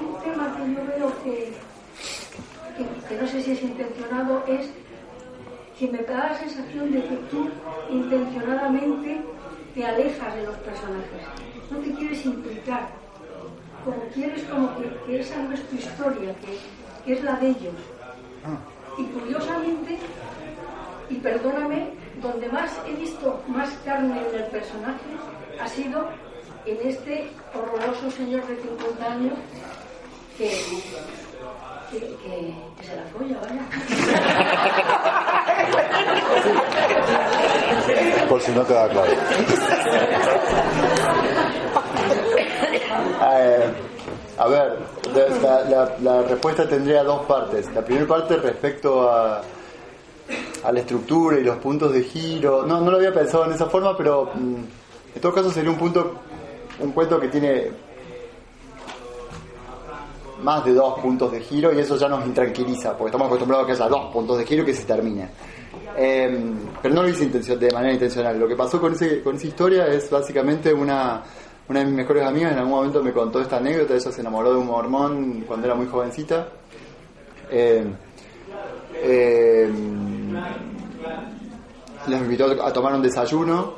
[0.00, 1.52] un tema que yo veo que,
[2.76, 4.70] que, que no sé si es intencionado es
[5.78, 7.48] que me da la sensación de que tú
[7.90, 9.22] intencionadamente
[9.74, 11.22] te alejas de los personajes,
[11.70, 12.88] no te quieres implicar,
[13.84, 16.58] como quieres como que, que esa no es tu historia, que,
[17.04, 17.74] que es la de ellos.
[18.98, 19.98] Y curiosamente,
[21.08, 25.00] y perdóname, donde más he visto más carne en el personaje
[25.60, 26.04] ha sido
[26.66, 29.34] en este horroroso señor de 50 años
[30.36, 30.48] que,
[31.90, 33.62] que, que- que se la folla, vaya.
[38.28, 39.12] Por si no queda claro.
[43.32, 43.64] Eh,
[44.38, 44.78] a ver,
[45.42, 47.70] la, la- la respuesta tendría dos partes.
[47.74, 49.42] La primera parte respecto a,
[50.64, 52.66] a la estructura y los puntos de giro.
[52.66, 54.54] No, no lo había pensado en esa forma, pero mm,
[55.14, 56.14] en todo caso sería un punto,
[56.80, 57.70] un cuento que tiene
[60.42, 63.66] más de dos puntos de giro y eso ya nos intranquiliza, porque estamos acostumbrados a
[63.66, 65.28] que haya dos puntos de giro y que se termine.
[65.96, 68.38] Eh, pero no lo hice de manera intencional.
[68.38, 71.22] Lo que pasó con, ese, con esa historia es básicamente una,
[71.68, 73.94] una de mis mejores amigas en algún momento me contó esta anécdota.
[73.94, 76.48] Ella se enamoró de un mormón cuando era muy jovencita.
[77.50, 77.84] Eh,
[79.02, 79.70] eh,
[82.06, 83.74] los invitó a tomar un desayuno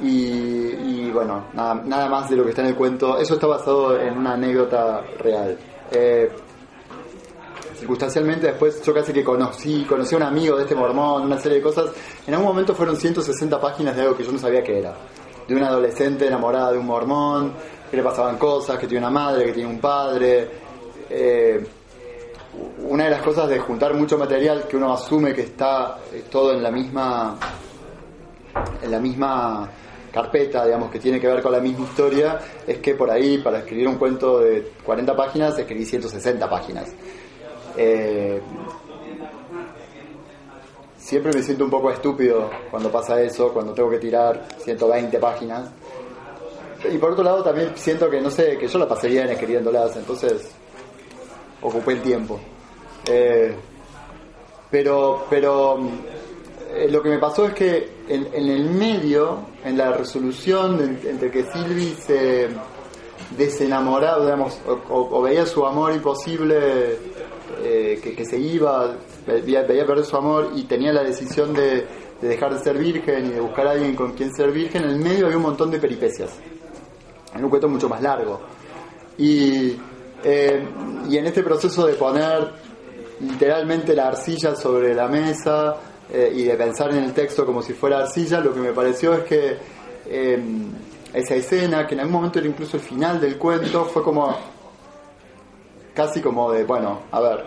[0.00, 3.16] y, bueno, nada, nada más de lo que está en el cuento.
[3.18, 5.56] Eso está basado en una anécdota real.
[5.90, 6.30] Eh,
[7.76, 11.58] circunstancialmente después yo casi que conocí, conocí a un amigo de este mormón, una serie
[11.58, 11.90] de cosas.
[12.26, 14.94] En algún momento fueron 160 páginas de algo que yo no sabía que era.
[15.48, 17.52] De una adolescente enamorada de un mormón,
[17.90, 20.50] que le pasaban cosas, que tiene una madre, que tiene un padre.
[21.08, 21.64] Eh,
[22.88, 26.52] una de las cosas de juntar mucho material que uno asume que está eh, todo
[26.52, 27.38] en la misma
[28.82, 29.70] en la misma
[30.16, 33.58] carpeta, digamos, que tiene que ver con la misma historia, es que por ahí, para
[33.58, 36.88] escribir un cuento de 40 páginas, escribí 160 páginas.
[37.76, 38.40] Eh,
[40.96, 45.70] siempre me siento un poco estúpido cuando pasa eso, cuando tengo que tirar 120 páginas.
[46.90, 49.96] Y por otro lado también siento que, no sé, que yo la pasé bien escribiéndolas,
[49.96, 50.50] entonces
[51.62, 52.40] ocupé el tiempo.
[53.08, 53.54] Eh,
[54.70, 55.78] pero, pero
[56.74, 61.30] eh, lo que me pasó es que en, el medio, en la resolución de- entre
[61.30, 62.48] que Silvi se
[63.36, 64.58] desenamoraba, digamos,
[64.90, 66.96] o, veía su amor imposible,
[67.62, 68.96] eh, que, se iba,
[69.26, 71.86] veía, perder su amor y tenía la decisión de,
[72.20, 74.90] de dejar de ser virgen y de buscar a alguien con quien ser virgen, en
[74.90, 76.30] el medio había un montón de peripecias.
[77.34, 78.40] En un cuento mucho más largo.
[79.18, 79.76] Y,
[80.28, 80.60] eh,
[81.08, 82.50] y en este proceso de poner
[83.20, 85.76] literalmente la arcilla sobre la mesa,
[86.12, 89.14] eh, y de pensar en el texto como si fuera arcilla, lo que me pareció
[89.14, 89.56] es que
[90.06, 90.42] eh,
[91.14, 94.36] esa escena, que en algún momento era incluso el final del cuento, fue como
[95.94, 97.44] casi como de, bueno, a ver,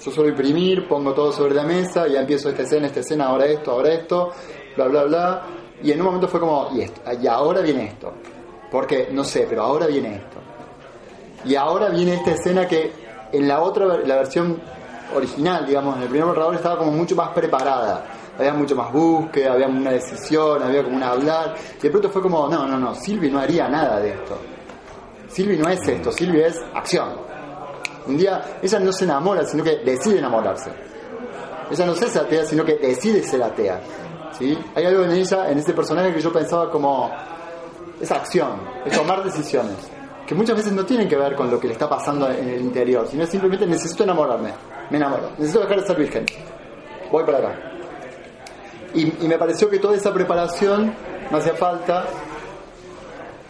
[0.00, 3.46] yo suelo imprimir, pongo todo sobre la mesa, ya empiezo esta escena, esta escena, ahora
[3.46, 4.30] esto, ahora esto,
[4.76, 5.42] bla, bla, bla,
[5.82, 8.12] y en un momento fue como, y, esto, y ahora viene esto,
[8.70, 10.51] porque no sé, pero ahora viene esto.
[11.44, 12.92] Y ahora viene esta escena que
[13.32, 14.60] en la otra, la versión
[15.14, 18.04] original, digamos, en el primer borrador estaba como mucho más preparada.
[18.38, 21.54] Había mucho más búsqueda, había una decisión, había como un hablar.
[21.78, 24.38] Y de pronto fue como, no, no, no, Silvi no haría nada de esto.
[25.28, 27.10] Silvi no es esto, Silvi es acción.
[28.06, 30.70] Un día ella no se enamora, sino que decide enamorarse.
[31.70, 33.80] Ella no es atea, sino que decide ser atea.
[34.38, 34.58] ¿sí?
[34.74, 37.10] Hay algo en ella, en este personaje que yo pensaba como,
[38.00, 40.01] es acción, es tomar decisiones
[40.32, 42.62] que muchas veces no tienen que ver con lo que le está pasando en el
[42.62, 44.50] interior, sino simplemente necesito enamorarme,
[44.88, 46.26] me enamoro, necesito dejar de ser virgen,
[47.10, 47.72] voy para acá.
[48.94, 50.94] Y, me pareció que toda esa preparación
[51.30, 52.06] no hacía falta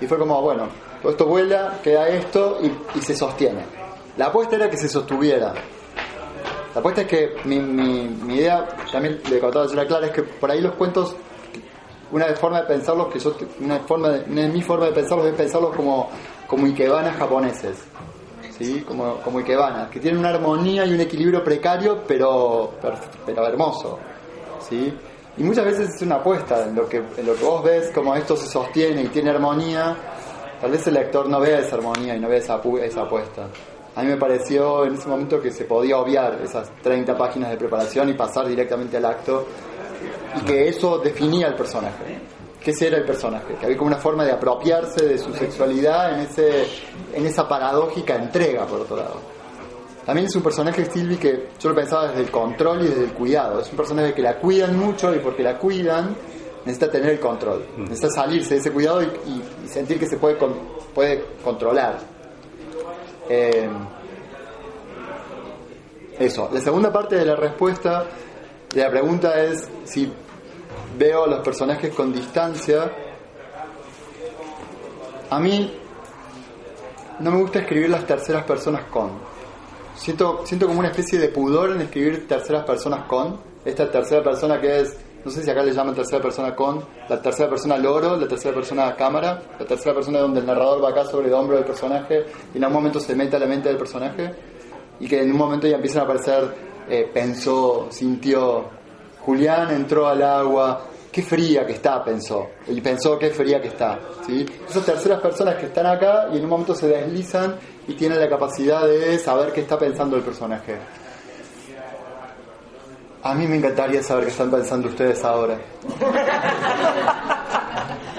[0.00, 0.66] y fue como, bueno,
[1.02, 3.64] todo esto vuela, queda esto y, se sostiene.
[4.16, 5.54] La apuesta era que se sostuviera.
[6.74, 10.12] La apuesta es que mi, mi, mi idea, también le contaba a la clara, es
[10.12, 11.14] que por ahí los cuentos
[12.12, 15.74] una forma de pensarlos que yo una forma de mi forma de pensarlos es pensarlos
[15.74, 16.10] como
[16.52, 17.78] como ikebanas japoneses
[18.58, 18.84] ¿sí?
[18.86, 22.74] como, como ikebanas que tienen una armonía y un equilibrio precario pero
[23.24, 23.98] pero hermoso
[24.60, 24.92] ¿sí?
[25.38, 28.14] y muchas veces es una apuesta en lo que en lo que vos ves como
[28.14, 29.96] esto se sostiene y tiene armonía
[30.60, 33.48] tal vez el lector no vea esa armonía y no vea esa, esa apuesta
[33.96, 37.56] a mí me pareció en ese momento que se podía obviar esas 30 páginas de
[37.56, 39.46] preparación y pasar directamente al acto
[40.36, 42.18] y que eso definía el personaje.
[42.64, 46.14] Que ese era el personaje, que había como una forma de apropiarse de su sexualidad
[46.14, 46.64] en, ese,
[47.12, 49.16] en esa paradójica entrega, por otro lado.
[50.06, 53.12] También es un personaje, Silvi, que yo lo pensaba desde el control y desde el
[53.12, 53.60] cuidado.
[53.60, 56.16] Es un personaje que la cuidan mucho y porque la cuidan
[56.64, 57.66] necesita tener el control.
[57.76, 60.54] Necesita salirse de ese cuidado y, y, y sentir que se puede, con,
[60.94, 61.98] puede controlar.
[63.28, 63.68] Eh,
[66.18, 66.48] eso.
[66.52, 68.04] La segunda parte de la respuesta
[68.74, 70.10] la pregunta es si
[70.96, 72.90] veo a los personajes con distancia.
[75.30, 75.72] A mí
[77.20, 79.10] no me gusta escribir las terceras personas con.
[79.94, 83.40] Siento, siento como una especie de pudor en escribir terceras personas con.
[83.64, 87.22] Esta tercera persona que es, no sé si acá le llaman tercera persona con, la
[87.22, 91.04] tercera persona loro, la tercera persona cámara, la tercera persona donde el narrador va acá
[91.04, 93.78] sobre el hombro del personaje y en un momento se mete a la mente del
[93.78, 94.34] personaje
[94.98, 98.68] y que en un momento ya empiezan a aparecer eh, pensó, sintió,
[99.24, 103.98] Julián entró al agua, qué fría que está, pensó, y pensó qué fría que está.
[104.26, 104.46] ¿sí?
[104.68, 108.28] Esas terceras personas que están acá y en un momento se deslizan y tienen la
[108.28, 110.76] capacidad de saber qué está pensando el personaje.
[113.24, 115.56] A mí me encantaría saber qué están pensando ustedes ahora.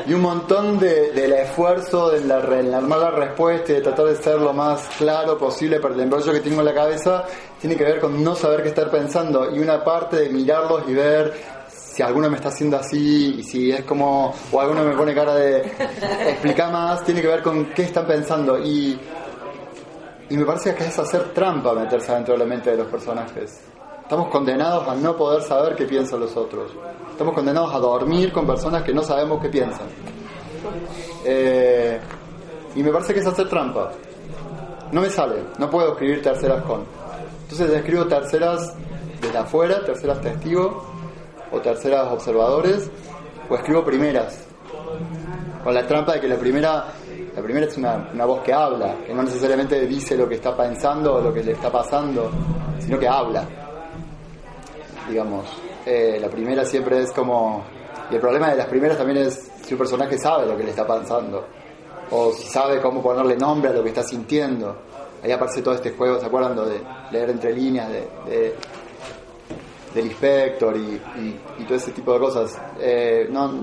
[0.05, 4.39] Y un montón de, del esfuerzo de la, la respuesta y de tratar de ser
[4.39, 7.25] lo más claro posible para el embrollo que tengo en la cabeza
[7.59, 9.55] tiene que ver con no saber qué estar pensando.
[9.55, 11.33] Y una parte de mirarlos y ver
[11.69, 15.35] si alguno me está haciendo así y si es como o alguno me pone cara
[15.35, 15.59] de
[16.27, 18.59] explicar más tiene que ver con qué están pensando.
[18.59, 18.99] Y
[20.29, 23.72] y me parece que es hacer trampa meterse dentro de la mente de los personajes
[24.13, 26.71] Estamos condenados a no poder saber qué piensan los otros.
[27.09, 29.87] Estamos condenados a dormir con personas que no sabemos qué piensan.
[31.25, 31.99] Eh,
[32.75, 33.91] y me parece que es hacer trampa.
[34.91, 36.83] No me sale, no puedo escribir terceras con.
[37.41, 38.75] Entonces escribo terceras
[39.19, 40.75] desde afuera, terceras testigos,
[41.51, 42.91] o terceras observadores,
[43.49, 44.45] o escribo primeras.
[45.63, 46.85] Con la trampa de que la primera,
[47.35, 50.55] la primera es una, una voz que habla, que no necesariamente dice lo que está
[50.55, 52.29] pensando o lo que le está pasando,
[52.79, 53.62] sino que habla
[55.09, 55.45] digamos.
[55.85, 57.63] Eh, la primera siempre es como...
[58.11, 60.69] Y el problema de las primeras también es si un personaje sabe lo que le
[60.71, 61.45] está pasando.
[62.11, 64.75] O si sabe cómo ponerle nombre a lo que está sintiendo.
[65.23, 66.55] Ahí aparece todo este juego, ¿se acuerdan?
[66.55, 66.81] De
[67.11, 68.55] leer entre líneas de, de
[69.93, 72.59] del inspector y, todo ese tipo de cosas.
[72.79, 73.53] Eh, no,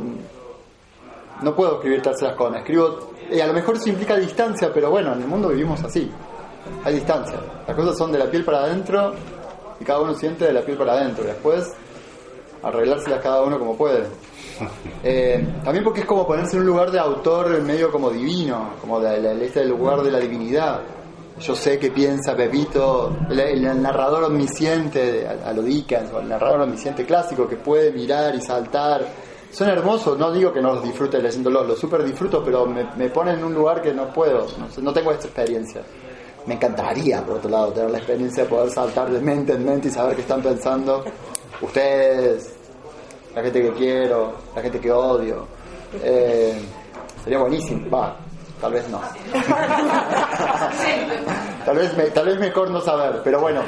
[1.43, 5.13] no puedo escribir terceras con, escribo, y a lo mejor eso implica distancia, pero bueno,
[5.13, 6.11] en el mundo vivimos así,
[6.85, 7.39] hay distancia.
[7.67, 9.15] Las cosas son de la piel para adentro
[9.81, 11.25] y cada uno siente de la piel para adentro.
[11.25, 11.73] Después,
[12.63, 14.05] arreglárselas cada uno como puede.
[15.03, 19.01] Eh, también porque es como ponerse en un lugar de autor medio como divino, como
[19.01, 20.81] de, de, este lugar de la divinidad.
[21.41, 26.29] Yo sé que piensa Pepito, el, el narrador omnisciente, a, a lo Dickens, o el
[26.29, 29.07] narrador omnisciente clásico que puede mirar y saltar.
[29.51, 33.09] Son hermosos, no digo que no los disfrute leyéndolos, los super disfruto, pero me, me
[33.09, 35.81] ponen en un lugar que no puedo, no, no tengo esta experiencia
[36.47, 39.89] me encantaría, por otro lado, tener la experiencia de poder saltar de mente en mente
[39.89, 41.05] y saber qué están pensando.
[41.61, 42.57] Ustedes
[43.35, 45.47] la gente que quiero, la gente que odio.
[46.03, 46.59] Eh,
[47.23, 48.17] sería buenísimo, va,
[48.61, 49.01] tal vez no.
[51.65, 53.63] tal, vez me- tal vez mejor no saber, pero bueno,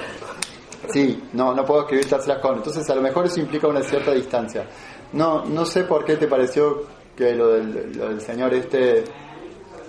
[0.93, 2.57] sí, no, no puedo escribir terceras con.
[2.57, 4.66] Entonces a lo mejor eso implica una cierta distancia.
[5.12, 6.85] No, no sé por qué te pareció
[7.16, 9.05] que lo del, lo del señor este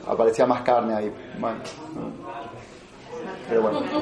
[0.07, 1.11] aparecía más carne ahí.
[1.39, 1.59] Bueno,
[1.95, 2.42] no.
[3.47, 3.83] Pero bueno.
[3.91, 3.99] Yo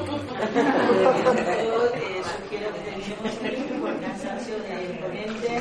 [1.94, 3.32] eh, sugiero que terminemos
[3.80, 5.60] por cansancio del ponente.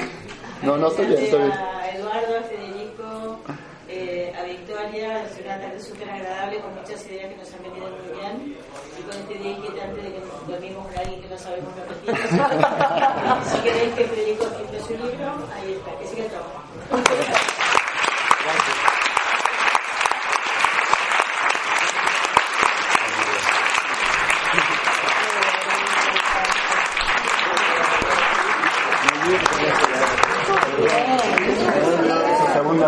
[0.64, 1.52] No, no, estoy bien, estoy bien.
[1.52, 3.40] A Eduardo, a Federico,
[3.88, 7.90] eh, a Victoria, es una tarde súper agradable con muchas ideas que nos han venido
[7.90, 8.58] muy bien
[9.00, 12.16] y con este día inquietante de que nos dormimos con alguien que no sabemos repetir.
[13.52, 17.81] si queréis que Federico firme su libro, ahí está, que siga el trabajo.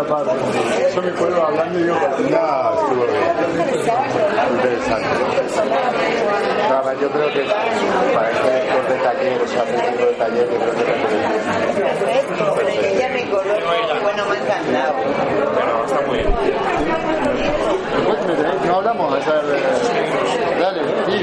[0.04, 0.30] Parte.
[0.94, 3.22] Yo me puedo hablando y digo, No, estuvo bien.
[4.54, 5.08] Interesante.
[6.68, 7.42] Pero yo creo que
[8.14, 10.94] para este lector de taller, o sea, este tipo de taller, yo creo que está
[11.74, 13.54] Perfecto, pero ella me coló,
[14.02, 14.94] bueno, me ha encantado.
[17.96, 20.60] Después me tenés- no hablamos ayer de...
[20.60, 21.18] Dale, sí.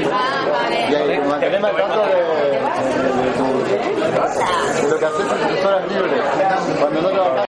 [0.90, 5.64] Y ahí, manteneme al tanto de, de, de tu- de lo que haces en tus
[5.64, 6.20] horas libres.
[6.80, 7.40] Cuando no trabajas.